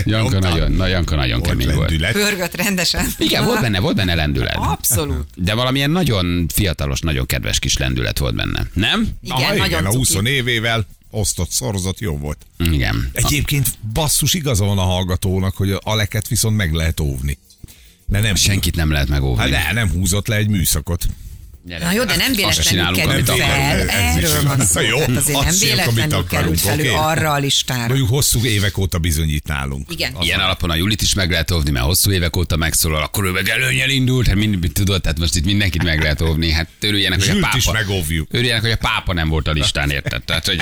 Janka 0.05 0.39
nagyon, 0.39 0.71
na, 0.71 0.87
Janka 0.87 1.15
nagyon 1.15 1.39
Volt 1.39 1.49
kemény 1.49 1.75
volt. 1.75 1.89
lendület. 1.89 2.11
Pörgött 2.11 2.55
rendesen. 2.55 3.05
Igen, 3.17 3.45
volt 3.45 3.61
benne, 3.61 3.79
volt 3.79 3.95
benne 3.95 4.15
lendület. 4.15 4.55
Abszolút. 4.55 5.27
De 5.35 5.53
valamilyen 5.53 5.89
nagyon 5.89 6.45
fiatalos, 6.53 6.99
nagyon 6.99 7.25
kedves 7.25 7.59
kis 7.59 7.77
lendület 7.77 8.17
volt 8.17 8.35
benne. 8.35 8.65
Nem? 8.73 9.07
Igen, 9.23 9.37
Aha, 9.37 9.49
nagyon 9.49 9.65
igen, 9.65 9.85
a 9.85 9.89
20 9.95 10.09
cuki. 10.09 10.29
évével. 10.29 10.85
osztott, 11.13 11.49
szorozott, 11.49 11.99
jó 11.99 12.17
volt. 12.17 12.37
Igen. 12.57 13.09
Egyébként 13.13 13.67
basszus 13.93 14.33
igaza 14.33 14.65
van 14.65 14.77
a 14.77 14.81
hallgatónak, 14.81 15.55
hogy 15.55 15.71
a 15.83 15.95
leket 15.95 16.27
viszont 16.27 16.55
meg 16.57 16.73
lehet 16.73 16.99
óvni. 16.99 17.37
De 18.05 18.19
nem 18.19 18.35
Senkit 18.35 18.75
nem 18.75 18.91
lehet 18.91 19.07
megóvni. 19.09 19.41
Hát 19.41 19.49
de, 19.49 19.73
nem 19.73 19.89
húzott 19.89 20.27
le 20.27 20.35
egy 20.35 20.47
műszakot. 20.47 21.05
Gyere. 21.65 21.85
Na 21.85 21.91
jó, 21.91 22.03
de 22.03 22.15
nem 22.15 22.33
véletlenül 22.33 22.63
csinálunk, 22.63 22.95
került 22.95 23.29
amit 23.29 23.41
fel. 23.41 23.89
Erről 23.89 24.43
van 24.43 24.65
szó. 24.65 24.81
jó. 24.81 24.99
Azért 24.99 25.43
nem 25.43 25.55
véletlenül 25.59 26.17
akarunk, 26.17 26.59
került 26.59 26.79
oké? 26.79 26.93
arra 26.95 27.31
a 27.31 27.37
listára. 27.37 27.87
Mondjuk 27.87 28.09
hosszú 28.09 28.45
évek 28.45 28.77
óta 28.77 28.99
bizonyít 28.99 29.47
nálunk. 29.47 29.91
Igen. 29.91 30.15
Ilyen 30.19 30.39
alapon 30.39 30.69
a 30.69 30.75
Julit 30.75 31.01
is 31.01 31.13
meg 31.13 31.31
lehet 31.31 31.51
óvni, 31.51 31.71
mert 31.71 31.85
hosszú 31.85 32.11
évek 32.11 32.35
óta 32.35 32.55
megszólal, 32.55 33.03
akkor 33.03 33.25
ő 33.25 33.31
meg 33.31 33.49
előnyel 33.49 33.89
indult, 33.89 34.27
hát 34.27 34.35
mind, 34.35 34.71
tudod, 34.73 35.01
tehát 35.01 35.19
most 35.19 35.35
itt 35.35 35.45
mindenkit 35.45 35.83
meg 35.83 36.01
lehet 36.01 36.21
óvni. 36.21 36.51
Hát 36.51 36.67
örüljenek, 36.79 37.19
hogy 37.19 37.37
a 37.37 37.39
pápa. 37.39 37.57
is 37.57 37.71
megóvjuk. 37.71 38.27
Örüljenek, 38.31 38.61
hogy 38.61 38.71
a 38.71 38.77
pápa 38.77 39.13
nem 39.13 39.29
volt 39.29 39.47
a 39.47 39.51
listán, 39.51 39.89
érted? 39.89 40.23
Tehát, 40.23 40.45
hogy 40.45 40.59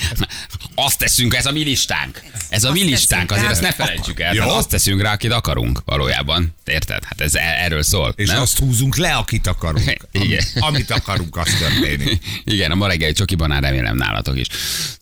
azt 0.74 0.98
teszünk, 0.98 1.34
ez 1.34 1.46
a 1.46 1.52
mi 1.52 1.62
listánk. 1.62 2.22
Ez 2.48 2.64
a 2.64 2.72
mi 2.72 2.82
listánk, 2.82 3.30
azért 3.30 3.50
ezt 3.50 3.60
ne 3.60 3.72
felejtsük 3.72 4.20
el. 4.20 4.38
Azt 4.38 4.68
teszünk 4.68 5.02
rá, 5.02 5.12
akit 5.12 5.32
akarunk 5.32 5.82
valójában. 5.84 6.54
Érted? 6.64 7.04
Hát 7.04 7.20
ez 7.20 7.34
e- 7.34 7.56
erről 7.60 7.82
szól. 7.82 8.12
És 8.16 8.28
nem? 8.28 8.40
azt 8.40 8.58
húzunk 8.58 8.96
le, 8.96 9.14
akit 9.14 9.46
akarunk. 9.46 9.96
Igen. 10.12 10.44
Amit, 10.54 10.68
amit 10.68 10.90
akarunk, 10.90 11.36
azt 11.36 11.58
történik. 11.58 12.18
Igen, 12.44 12.70
a 12.70 12.74
ma 12.74 12.86
reggeli 12.86 13.12
csokiban 13.12 13.60
remélem 13.60 13.96
nálatok 13.96 14.38
is. 14.38 14.46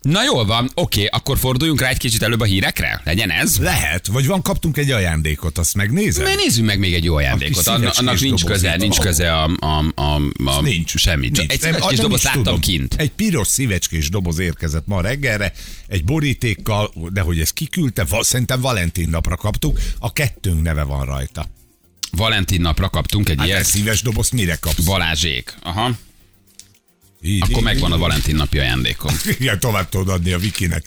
Na 0.00 0.24
jól 0.24 0.44
van, 0.44 0.70
oké, 0.74 1.04
akkor 1.04 1.38
forduljunk 1.38 1.80
rá 1.80 1.88
egy 1.88 1.96
kicsit 1.96 2.22
előbb 2.22 2.40
a 2.40 2.44
hírekre? 2.44 3.00
Legyen 3.04 3.30
ez? 3.30 3.58
Lehet, 3.58 4.06
vagy 4.06 4.26
van, 4.26 4.42
kaptunk 4.42 4.76
egy 4.76 4.90
ajándékot, 4.90 5.58
azt 5.58 5.74
megnézed? 5.74 6.24
Mert 6.24 6.36
nézzünk 6.36 6.66
meg 6.66 6.78
még 6.78 6.94
egy 6.94 7.04
jó 7.04 7.14
ajándékot. 7.14 7.56
kis 7.56 7.66
Annak, 7.66 8.20
nincs 8.20 8.44
köze, 8.44 8.76
nincs 8.76 8.98
köze 8.98 9.32
a, 9.32 9.50
a, 9.58 9.84
a, 9.94 10.20
a 10.44 10.60
Nincs. 10.60 10.96
semmi. 10.96 11.30
Csak 11.30 11.52
egy 11.52 11.60
szívecskés 11.60 11.96
nem 11.96 12.06
doboz 12.06 12.22
láttam 12.22 12.42
tudom. 12.42 12.60
kint. 12.60 12.94
Egy 12.98 13.10
piros 13.10 13.48
szívecskés 13.48 14.08
doboz 14.08 14.38
érkezett 14.38 14.86
ma 14.86 15.00
reggelre, 15.00 15.52
egy 15.86 16.04
borítékkal, 16.04 16.92
de 17.12 17.20
hogy 17.20 17.40
ez 17.40 17.50
kiküldte, 17.50 18.06
szerintem 18.20 18.60
Valentin 18.60 19.08
napra 19.08 19.36
kaptuk, 19.36 19.80
a 19.98 20.12
kettőnk 20.12 20.62
neve 20.62 20.82
van 20.82 21.04
rajta. 21.04 21.46
Valentin 22.10 22.60
napra 22.60 22.88
kaptunk 22.88 23.28
egy 23.28 23.38
Hát 23.38 23.46
ilyet. 23.46 23.64
szíves 23.64 24.02
dobozt 24.02 24.32
mire 24.32 24.56
kapsz? 24.56 24.80
Balázsék. 24.84 25.54
Aha. 25.62 25.90
Így, 27.22 27.42
Akkor 27.42 27.56
így, 27.56 27.62
megvan 27.62 27.90
a 27.92 27.94
így. 27.94 28.00
Valentin 28.00 28.34
napi 28.36 28.58
ajándékom. 28.58 29.14
Igen, 29.38 29.58
tovább 29.60 29.88
tudod 29.88 30.08
adni 30.08 30.32
a 30.32 30.38
Vikinek. 30.38 30.84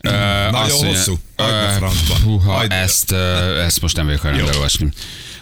Ö, 0.00 0.10
Nagyon 0.10 0.60
azt 0.60 0.82
hosszú. 0.84 1.18
A 1.36 1.42
Ö. 1.42 1.86
Húha, 2.22 2.66
ezt, 2.66 3.10
ö, 3.10 3.60
ezt 3.60 3.80
most 3.80 3.96
nem 3.96 4.04
vagyok 4.06 4.20
hajlandó 4.20 4.46
olvasni. 4.46 4.88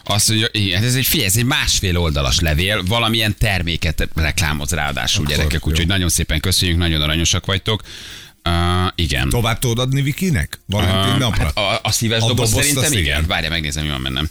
Azt 0.05 0.29
mondja, 0.29 0.49
igen, 0.53 0.83
ez 0.85 0.95
egy, 0.95 1.07
figyelj, 1.07 1.27
ez 1.29 1.37
egy 1.37 1.45
másfél 1.45 1.97
oldalas 1.99 2.41
levél, 2.41 2.83
valamilyen 2.85 3.37
terméket 3.39 4.09
reklámoz 4.15 4.71
ráadásul 4.71 5.25
Akkor 5.25 5.37
gyerekek, 5.37 5.67
úgyhogy 5.67 5.87
nagyon 5.87 6.09
szépen 6.09 6.41
köszönjük, 6.41 6.79
nagyon 6.79 7.01
aranyosak 7.03 7.47
vagytok. 7.47 7.83
Uh, 8.45 8.53
igen. 8.95 9.29
Tovább 9.29 9.59
tudod 9.59 9.79
adni 9.79 10.03
Vikinek? 10.03 10.61
Valentin 10.67 11.13
Uh, 11.13 11.19
napra? 11.19 11.45
hát 11.45 11.57
a, 11.57 11.81
a 11.83 11.91
szíves 11.93 12.23
A 12.23 12.27
doboz 12.27 12.51
dobozt 12.51 12.67
szerintem 12.69 12.93
igen. 12.93 13.05
igen. 13.05 13.27
Várja, 13.27 13.51
megnézem, 13.51 13.85
mi 13.85 13.91
van 13.91 14.03
bennem. 14.03 14.29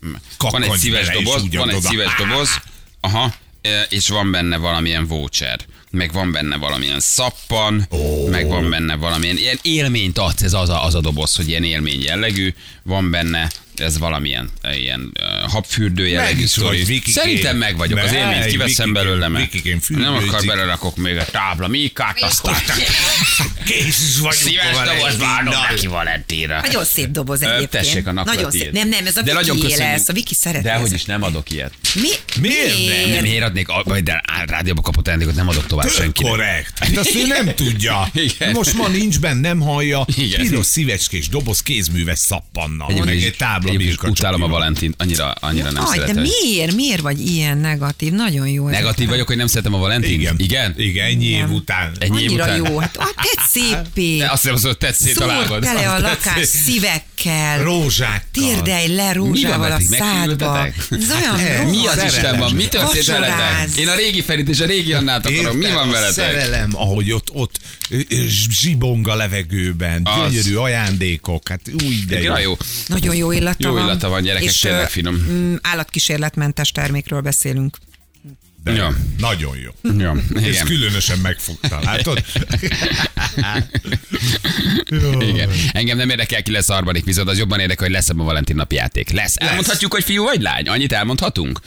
Van 0.00 0.20
Kakadj 0.36 0.64
egy 0.64 0.78
szíves 0.78 1.08
doboz, 1.08 1.42
van 1.50 1.70
egy 1.70 1.82
szíves 1.82 2.14
doboz, 2.14 2.60
aha, 3.00 3.34
e, 3.62 3.82
és 3.82 4.08
van 4.08 4.30
benne 4.30 4.56
valamilyen 4.56 5.06
voucher, 5.06 5.60
meg 5.94 6.12
van 6.12 6.32
benne 6.32 6.56
valamilyen 6.56 7.00
szappan, 7.00 7.86
oh. 7.88 8.30
meg 8.30 8.48
van 8.48 8.70
benne 8.70 8.96
valamilyen 8.96 9.36
ilyen 9.36 9.58
élményt 9.62 10.18
adsz, 10.18 10.42
ez 10.42 10.52
az 10.52 10.68
a, 10.68 10.84
az 10.84 10.94
a 10.94 11.00
doboz, 11.00 11.36
hogy 11.36 11.48
ilyen 11.48 11.64
élmény 11.64 12.02
jellegű, 12.02 12.54
van 12.82 13.10
benne 13.10 13.50
ez 13.76 13.98
valamilyen 13.98 14.50
ilyen 14.72 15.12
uh, 15.20 15.50
habfürdő 15.50 16.08
jellegű 16.08 16.46
sztori. 16.46 17.02
Szerintem 17.06 17.56
meg 17.56 17.76
vagyok, 17.76 17.98
az 17.98 18.12
élményt 18.12 18.44
kiveszem 18.44 18.92
belőle, 18.92 19.28
mert 19.28 19.52
nem 19.88 20.14
akar 20.14 20.44
belerakok 20.44 20.96
még 20.96 21.16
a 21.16 21.24
tábla 21.24 21.68
mikát, 21.68 22.22
aztán 22.22 22.54
Kész 23.64 24.18
vagyunk 24.18 24.34
szíves 24.34 24.76
doboz 24.84 25.18
várnom 25.18 25.54
neki 25.70 25.86
Valentinra. 25.86 26.60
Nagyon 26.60 26.84
szép 26.84 27.10
doboz 27.10 27.42
egyébként. 27.42 27.70
Tessék, 27.70 28.06
a 28.06 28.12
Nagyon 28.12 28.50
szép. 28.50 28.72
Nem, 28.72 28.88
nem, 28.88 29.06
ez 29.06 29.16
a 29.16 29.22
De 29.22 29.32
nagyon 29.32 29.56
Viki 29.56 29.68
köszönjük. 29.68 29.96
lesz. 29.96 30.08
A 30.08 30.12
Viki 30.12 30.34
szeret. 30.34 30.62
De 30.62 30.74
hogy 30.74 30.92
is 30.92 31.04
nem 31.04 31.22
adok 31.22 31.50
ilyet. 31.50 31.72
Mi? 31.94 32.08
Miért 32.40 33.10
nem? 33.10 33.22
Miért 33.22 33.44
adnék, 33.44 33.68
de 34.02 34.22
rádióba 34.46 34.80
kapott 34.80 35.06
ajándékot 35.06 35.34
nem 35.34 35.48
adok 35.48 35.66
tovább 35.66 35.83
Tök 35.84 35.92
senkinek. 35.92 36.32
korrekt. 36.32 36.78
Hát 36.78 36.96
azt 36.96 37.14
ő 37.14 37.26
nem 37.26 37.54
tudja. 37.54 38.10
Igen. 38.14 38.52
Most 38.52 38.74
ma 38.74 38.88
nincs 38.88 39.20
benne, 39.20 39.40
nem 39.48 39.60
hallja. 39.60 40.04
Igen. 40.16 40.40
Piros 40.40 40.66
szívecskés 40.66 41.28
doboz 41.28 41.60
kézműves 41.62 42.18
szappannal. 42.18 42.88
Van 42.92 43.08
Egyébként 43.08 43.32
egy 43.32 43.36
tábla 43.38 43.70
egyébként 43.72 44.02
utálom 44.02 44.34
a 44.34 44.44
csokival. 44.44 44.48
Valentin, 44.48 44.94
annyira, 44.98 45.30
annyira 45.30 45.70
nem 45.70 45.84
Aj, 45.84 45.98
de 45.98 46.06
szeretem. 46.06 46.24
miért? 46.42 46.74
Miért 46.74 47.00
vagy 47.00 47.26
ilyen 47.26 47.58
negatív? 47.58 48.12
Nagyon 48.12 48.48
jó. 48.48 48.68
Negatív 48.68 49.08
vagyok, 49.08 49.26
hogy 49.26 49.36
nem 49.36 49.46
szeretem 49.46 49.74
a 49.74 49.78
Valentin? 49.78 50.20
Igen. 50.20 50.34
Igen? 50.38 50.74
Igen, 50.76 51.06
ennyi 51.06 51.26
év 51.26 51.50
után. 51.50 51.92
Ennyi 51.98 52.22
év 52.22 52.28
Annyira 52.28 52.44
után? 52.44 52.56
jó. 52.56 52.78
Hát, 52.78 52.96
hát 52.98 53.14
tett 53.14 53.46
szépé. 53.50 54.16
De 54.16 54.24
azt 54.30 54.40
hiszem, 54.42 54.54
az, 54.56 54.62
hogy 54.64 54.78
tetsz 54.78 55.00
szét 55.02 55.16
a 55.16 55.26
lábad. 55.26 55.62
tele 55.62 55.88
a 55.88 55.98
lakás 55.98 56.46
szívekkel. 56.46 57.62
Rózsákkal. 57.62 58.20
Térdelj 58.32 58.86
le 58.94 59.08
Mi 59.08 59.14
rózsával 59.14 59.72
a 59.72 59.80
szádba. 59.80 60.66
Ez 60.90 61.10
olyan 61.10 61.62
rossz. 61.64 61.70
Mi 61.70 61.86
az. 61.86 62.02
Isten 62.04 62.38
van? 62.38 62.52
Mi 62.54 62.64
történt 62.68 63.04
veletek? 63.06 63.68
Én 63.76 63.88
a 63.88 63.94
régi 63.94 64.22
Ferit 64.22 64.48
és 64.48 64.60
a 64.60 64.66
régi 64.66 64.92
Annát 64.92 65.26
akarom. 65.26 65.56
Mi? 65.56 65.64
Van 65.74 65.88
A 65.88 65.92
veletek? 65.92 66.12
Szerelem, 66.24 66.70
ahogy 66.74 67.12
ott, 67.12 67.30
ott 67.32 67.58
zsibong 68.50 69.08
a 69.08 69.14
levegőben, 69.14 70.02
Az. 70.04 70.32
gyönyörű 70.32 70.54
ajándékok, 70.56 71.48
hát 71.48 71.60
új, 71.84 71.94
de 72.08 72.20
jó. 72.20 72.36
Jó. 72.36 72.56
Nagyon 72.86 73.14
jó 73.14 73.32
illata 73.32 73.56
Jó 73.68 73.72
van. 73.72 73.84
illata 73.84 74.08
van, 74.08 74.22
gyerekek, 74.22 74.48
és, 74.48 74.58
tényleg 74.58 74.90
finom. 74.90 75.14
mm, 75.14 75.54
Állatkísérletmentes 75.62 76.70
termékről 76.72 77.20
beszélünk. 77.20 77.76
De 78.64 78.72
Ja. 78.72 78.96
Nagyon 79.18 79.56
jó. 79.56 79.92
Ja, 79.98 80.14
És 80.34 80.46
igen. 80.46 80.66
különösen 80.66 81.18
megfogta, 81.18 81.80
látod? 81.82 82.24
Igen. 85.20 85.50
Engem 85.72 85.96
nem 85.96 86.10
érdekel, 86.10 86.42
ki 86.42 86.50
lesz 86.50 86.68
a 86.68 86.72
harmadik 86.72 87.04
vizod, 87.04 87.28
az 87.28 87.38
jobban 87.38 87.60
érdekel, 87.60 87.84
hogy 87.86 87.94
lesz 87.94 88.08
a 88.08 88.14
Valentin 88.14 88.56
napi 88.56 88.74
játék. 88.74 89.10
Lesz. 89.10 89.34
Elmondhatjuk, 89.36 89.92
hogy 89.92 90.04
fiú 90.04 90.22
vagy 90.24 90.40
lány? 90.40 90.68
Annyit 90.68 90.92
elmondhatunk? 90.92 91.60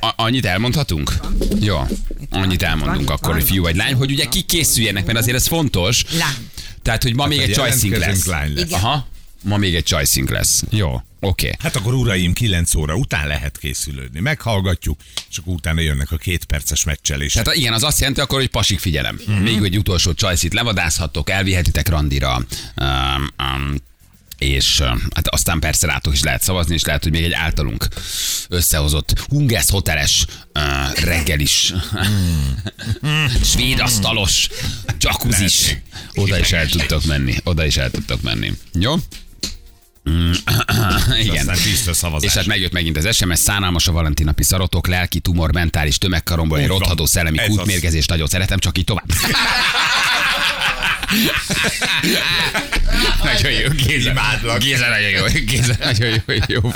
A- 0.00 0.12
annyit 0.16 0.44
elmondhatunk? 0.46 1.12
Jó. 1.60 1.86
Annyit 2.30 2.62
elmondunk 2.62 3.08
van, 3.08 3.16
akkor, 3.16 3.32
hogy 3.34 3.44
fiú 3.44 3.62
vagy 3.62 3.76
lány, 3.76 3.94
hogy 3.94 4.10
ugye 4.10 4.24
kik 4.24 4.46
készüljenek, 4.46 5.06
mert 5.06 5.18
azért 5.18 5.36
ez 5.36 5.46
fontos. 5.46 6.04
Lány. 6.18 6.50
Tehát, 6.82 7.02
hogy 7.02 7.14
ma 7.14 7.26
még 7.26 7.38
egy 7.38 7.52
csajszink 7.52 7.92
lesz. 7.92 8.00
jelentkezünk, 8.00 8.36
lány 8.36 8.54
lesz. 8.54 8.64
Igen. 8.64 8.78
Aha. 8.80 9.06
Ma 9.42 9.56
még 9.56 9.74
egy 9.74 9.82
csajszink 9.82 10.30
lesz. 10.30 10.62
Jó. 10.70 10.92
Oké. 10.94 11.02
Okay. 11.20 11.52
Hát 11.58 11.76
akkor 11.76 11.94
uraim, 11.94 12.32
9 12.32 12.74
óra 12.74 12.94
után 12.94 13.26
lehet 13.26 13.58
készülődni. 13.58 14.20
Meghallgatjuk, 14.20 15.00
és 15.30 15.38
akkor 15.38 15.54
utána 15.54 15.80
jönnek 15.80 16.10
a 16.10 16.16
két 16.16 16.44
perces 16.44 16.84
meccselések. 16.84 17.42
Tehát 17.44 17.58
igen, 17.58 17.72
az 17.72 17.82
azt 17.82 17.98
jelenti 18.00 18.20
akkor, 18.20 18.38
hogy 18.38 18.48
pasik 18.48 18.78
figyelem. 18.78 19.20
Mhm. 19.26 19.42
Még 19.42 19.62
egy 19.62 19.78
utolsó 19.78 20.14
csajszit 20.14 20.54
levadázhattok, 20.54 21.30
elvihetitek 21.30 21.88
randira, 21.88 22.46
um, 22.76 23.28
um, 23.38 23.74
és 24.38 24.80
hát 25.14 25.28
aztán 25.28 25.58
persze 25.60 25.86
rátok 25.86 26.12
is 26.12 26.22
lehet 26.22 26.42
szavazni, 26.42 26.74
és 26.74 26.84
lehet, 26.84 27.02
hogy 27.02 27.12
még 27.12 27.24
egy 27.24 27.32
általunk 27.32 27.88
összehozott 28.48 29.24
Hungesz 29.28 29.70
hoteles 29.70 30.26
uh, 30.54 31.04
reggelis, 31.04 31.72
Mhm. 33.00 33.42
svéd 33.44 33.80
asztalos, 33.80 34.48
jacuzzis. 34.98 35.76
Oda 36.14 36.38
is 36.38 36.52
el 36.52 36.66
tudtok 36.66 37.04
menni. 37.04 37.34
Oda 37.44 37.66
is 37.66 37.76
el 37.76 37.90
tudtok 37.90 38.22
menni. 38.22 38.52
Jó? 38.72 38.94
Mm, 40.10 40.32
Igen. 41.20 41.50
És 42.20 42.32
hát 42.32 42.46
megjött 42.46 42.72
megint 42.72 42.96
az 42.96 43.16
SMS, 43.16 43.38
szánalmas 43.38 43.86
a 43.86 43.92
Valentin 43.92 44.26
napi 44.26 44.42
szarotok, 44.42 44.86
lelki 44.86 45.20
tumor, 45.20 45.52
mentális 45.52 45.98
tömegkaromból, 45.98 46.58
egy 46.58 46.66
rothadó 46.66 47.06
szellemi 47.06 47.38
kútmérgezés, 47.46 48.06
nagyon 48.06 48.26
szeretem, 48.26 48.58
csak 48.58 48.78
így 48.78 48.84
tovább. 48.84 49.06
nagyon 53.24 53.52
jó, 53.52 53.68
Géza. 53.86 54.10
Imádlak. 54.10 54.58
Géza 54.62 54.88
nagyon 54.88 55.10
jó, 55.10 55.24
Géza 55.46 55.74
nagyon 55.80 56.10
jó. 56.26 56.34
jó. 56.46 56.72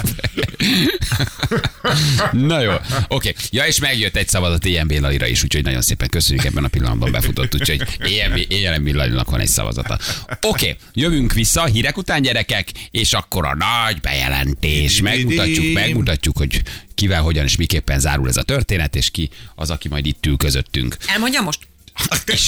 Na 2.32 2.60
jó, 2.60 2.72
oké. 3.08 3.34
Ja, 3.50 3.66
és 3.66 3.78
megjött 3.78 4.16
egy 4.16 4.28
szavazat 4.28 4.66
EMB 4.66 4.92
Lalira 4.92 5.26
is, 5.26 5.42
úgyhogy 5.42 5.62
nagyon 5.62 5.82
szépen 5.82 6.08
köszönjük 6.08 6.44
ebben 6.44 6.64
a 6.64 6.68
pillanatban 6.68 7.10
befutott, 7.10 7.54
úgyhogy 7.54 7.82
EMB, 7.98 8.52
EMB 8.64 8.86
Lalinak 8.86 9.30
van 9.30 9.40
egy 9.40 9.48
szavazata. 9.48 9.98
Oké, 10.40 10.76
jövünk 10.92 11.32
vissza 11.32 11.62
a 11.62 11.66
hírek 11.66 11.96
után, 11.96 12.22
gyerekek, 12.22 12.68
és 12.90 13.12
akkor 13.12 13.46
a 13.46 13.54
nagy 13.54 14.00
bejelentés. 14.00 15.00
Megmutatjuk, 15.00 15.72
megmutatjuk, 15.72 16.38
hogy 16.38 16.62
kivel, 16.94 17.22
hogyan 17.22 17.44
és 17.44 17.56
miképpen 17.56 18.00
zárul 18.00 18.28
ez 18.28 18.36
a 18.36 18.42
történet, 18.42 18.96
és 18.96 19.10
ki 19.10 19.30
az, 19.54 19.70
aki 19.70 19.88
majd 19.88 20.06
itt 20.06 20.26
ül 20.26 20.36
közöttünk. 20.36 20.96
Elmondja 21.06 21.40
most? 21.40 21.58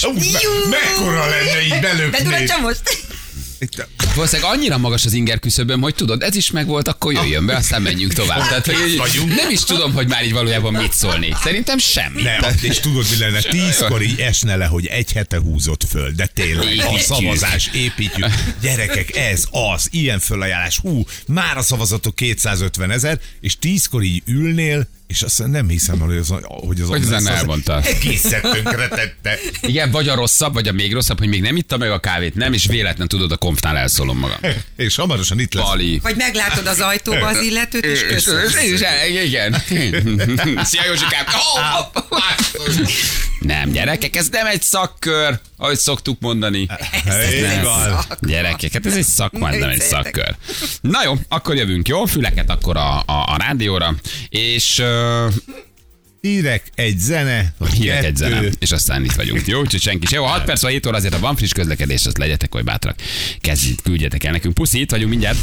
Ú, 0.03 0.13
me- 0.13 0.69
mekkora 0.69 1.29
lenne 1.29 1.61
így 1.63 1.79
belökni? 1.81 2.45
most? 2.61 2.81
Valószínűleg 4.15 4.51
annyira 4.51 4.77
magas 4.77 5.05
az 5.05 5.13
inger 5.13 5.39
küszöböm, 5.39 5.81
hogy 5.81 5.95
tudod, 5.95 6.21
ez 6.23 6.35
is 6.35 6.51
megvolt, 6.51 6.87
akkor 6.87 7.13
jöjjön 7.13 7.45
be, 7.45 7.55
aztán 7.55 7.81
menjünk 7.81 8.13
tovább. 8.13 8.47
Tehát, 8.47 8.65
hogy 8.65 9.23
nem 9.27 9.49
is 9.49 9.63
tudom, 9.63 9.93
hogy 9.93 10.07
már 10.07 10.25
így 10.25 10.31
valójában 10.33 10.73
mit 10.73 10.93
szólni. 10.93 11.35
Szerintem 11.43 11.77
semmi. 11.77 12.21
Nem, 12.21 12.39
és 12.61 12.79
tudod, 12.79 13.05
mi 13.11 13.17
lenne? 13.17 13.41
Tízkor 13.41 14.01
így 14.01 14.19
esne 14.19 14.55
le, 14.55 14.65
hogy 14.65 14.85
egy 14.85 15.11
hete 15.11 15.39
húzott 15.39 15.83
föl, 15.89 16.11
de 16.11 16.25
tényleg 16.25 16.67
a 16.67 16.69
Építjük. 16.69 16.99
szavazás 16.99 17.69
építjük. 17.73 18.27
Gyerekek, 18.61 19.15
ez 19.15 19.43
az, 19.73 19.87
ilyen 19.91 20.19
fölajánlás. 20.19 20.79
Hú, 20.79 21.05
már 21.27 21.57
a 21.57 21.61
szavazatok 21.61 22.15
250 22.15 22.91
ezer, 22.91 23.19
és 23.41 23.57
tízkor 23.59 24.03
így 24.03 24.21
ülnél, 24.25 24.87
És 25.11 25.21
azt 25.21 25.47
nem 25.47 25.69
hiszem, 25.69 25.99
hogy 25.99 26.17
az, 26.17 26.27
hogy 26.47 26.81
az, 26.81 26.87
Hogy 26.87 27.11
ezt 27.11 27.27
elmondta. 27.27 27.81
Egészen 27.81 28.41
tönkretette. 28.41 29.37
Igen, 29.61 29.91
vagy 29.91 30.09
a 30.09 30.15
rosszabb, 30.15 30.53
vagy 30.53 30.67
a 30.67 30.71
még 30.71 30.93
rosszabb, 30.93 31.19
hogy 31.19 31.27
még 31.27 31.41
nem 31.41 31.55
itta 31.55 31.77
meg 31.77 31.91
a 31.91 31.99
kávét, 31.99 32.35
nem, 32.35 32.53
és 32.53 32.65
véletlen 32.65 33.07
tudod, 33.07 33.31
a 33.31 33.37
konfnál 33.37 33.77
elszólom 33.77 34.17
magam. 34.17 34.37
És 34.77 34.95
hamarosan 34.95 35.39
itt 35.39 35.53
lesz. 35.53 35.65
Pali. 35.65 35.99
Vagy 36.03 36.15
meglátod 36.15 36.67
az 36.67 36.79
ajtóba 36.79 37.27
az 37.27 37.41
illetőt, 37.41 37.85
és 37.85 38.01
És- 38.01 38.07
köszönöm. 38.07 38.49
Igen. 39.25 39.53
Szia 40.65 40.85
Józsikám! 40.85 41.25
Nem, 43.39 43.71
gyerekek, 43.71 44.15
ez 44.15 44.27
nem 44.29 44.45
egy 44.45 44.61
szakkör, 44.61 45.39
ahogy 45.57 45.77
szoktuk 45.77 46.19
mondani. 46.19 46.67
Van. 47.63 47.99
Gyerekek, 48.19 48.73
hát 48.73 48.85
ez 48.85 48.95
egy 48.95 49.03
szakma, 49.03 49.49
nem 49.49 49.69
egy 49.69 49.81
szakkör. 49.81 50.35
Na 50.81 51.03
jó, 51.03 51.13
akkor 51.27 51.55
jövünk, 51.55 51.87
jó? 51.87 52.05
Füleket 52.05 52.49
akkor 52.49 52.77
a, 52.77 52.97
a, 52.97 53.03
a 53.05 53.35
rádióra, 53.37 53.95
és 54.29 54.81
uh, 55.01 55.33
Hírek, 56.21 56.63
egy 56.75 56.99
zene, 56.99 57.53
hírek 57.73 57.97
egy 57.97 58.03
kettő. 58.03 58.15
zene, 58.15 58.41
és 58.59 58.71
aztán 58.71 59.03
itt 59.03 59.11
vagyunk. 59.11 59.47
Jó, 59.47 59.59
úgyhogy 59.59 59.81
senki 59.81 60.07
se. 60.07 60.15
Jó, 60.15 60.23
6 60.23 60.43
perc 60.43 60.61
van 60.61 60.71
7 60.71 60.85
óra, 60.85 60.97
azért 60.97 61.13
ha 61.13 61.19
van 61.19 61.35
friss 61.35 61.51
közlekedés, 61.51 62.05
azt 62.05 62.17
legyetek 62.17 62.55
oly 62.55 62.61
bátrak. 62.61 62.95
Kezdjük, 63.39 63.81
küldjetek 63.83 64.23
el 64.23 64.31
nekünk. 64.31 64.53
Puszi, 64.53 64.79
itt 64.79 64.91
vagyunk 64.91 65.09
mindjárt. 65.09 65.37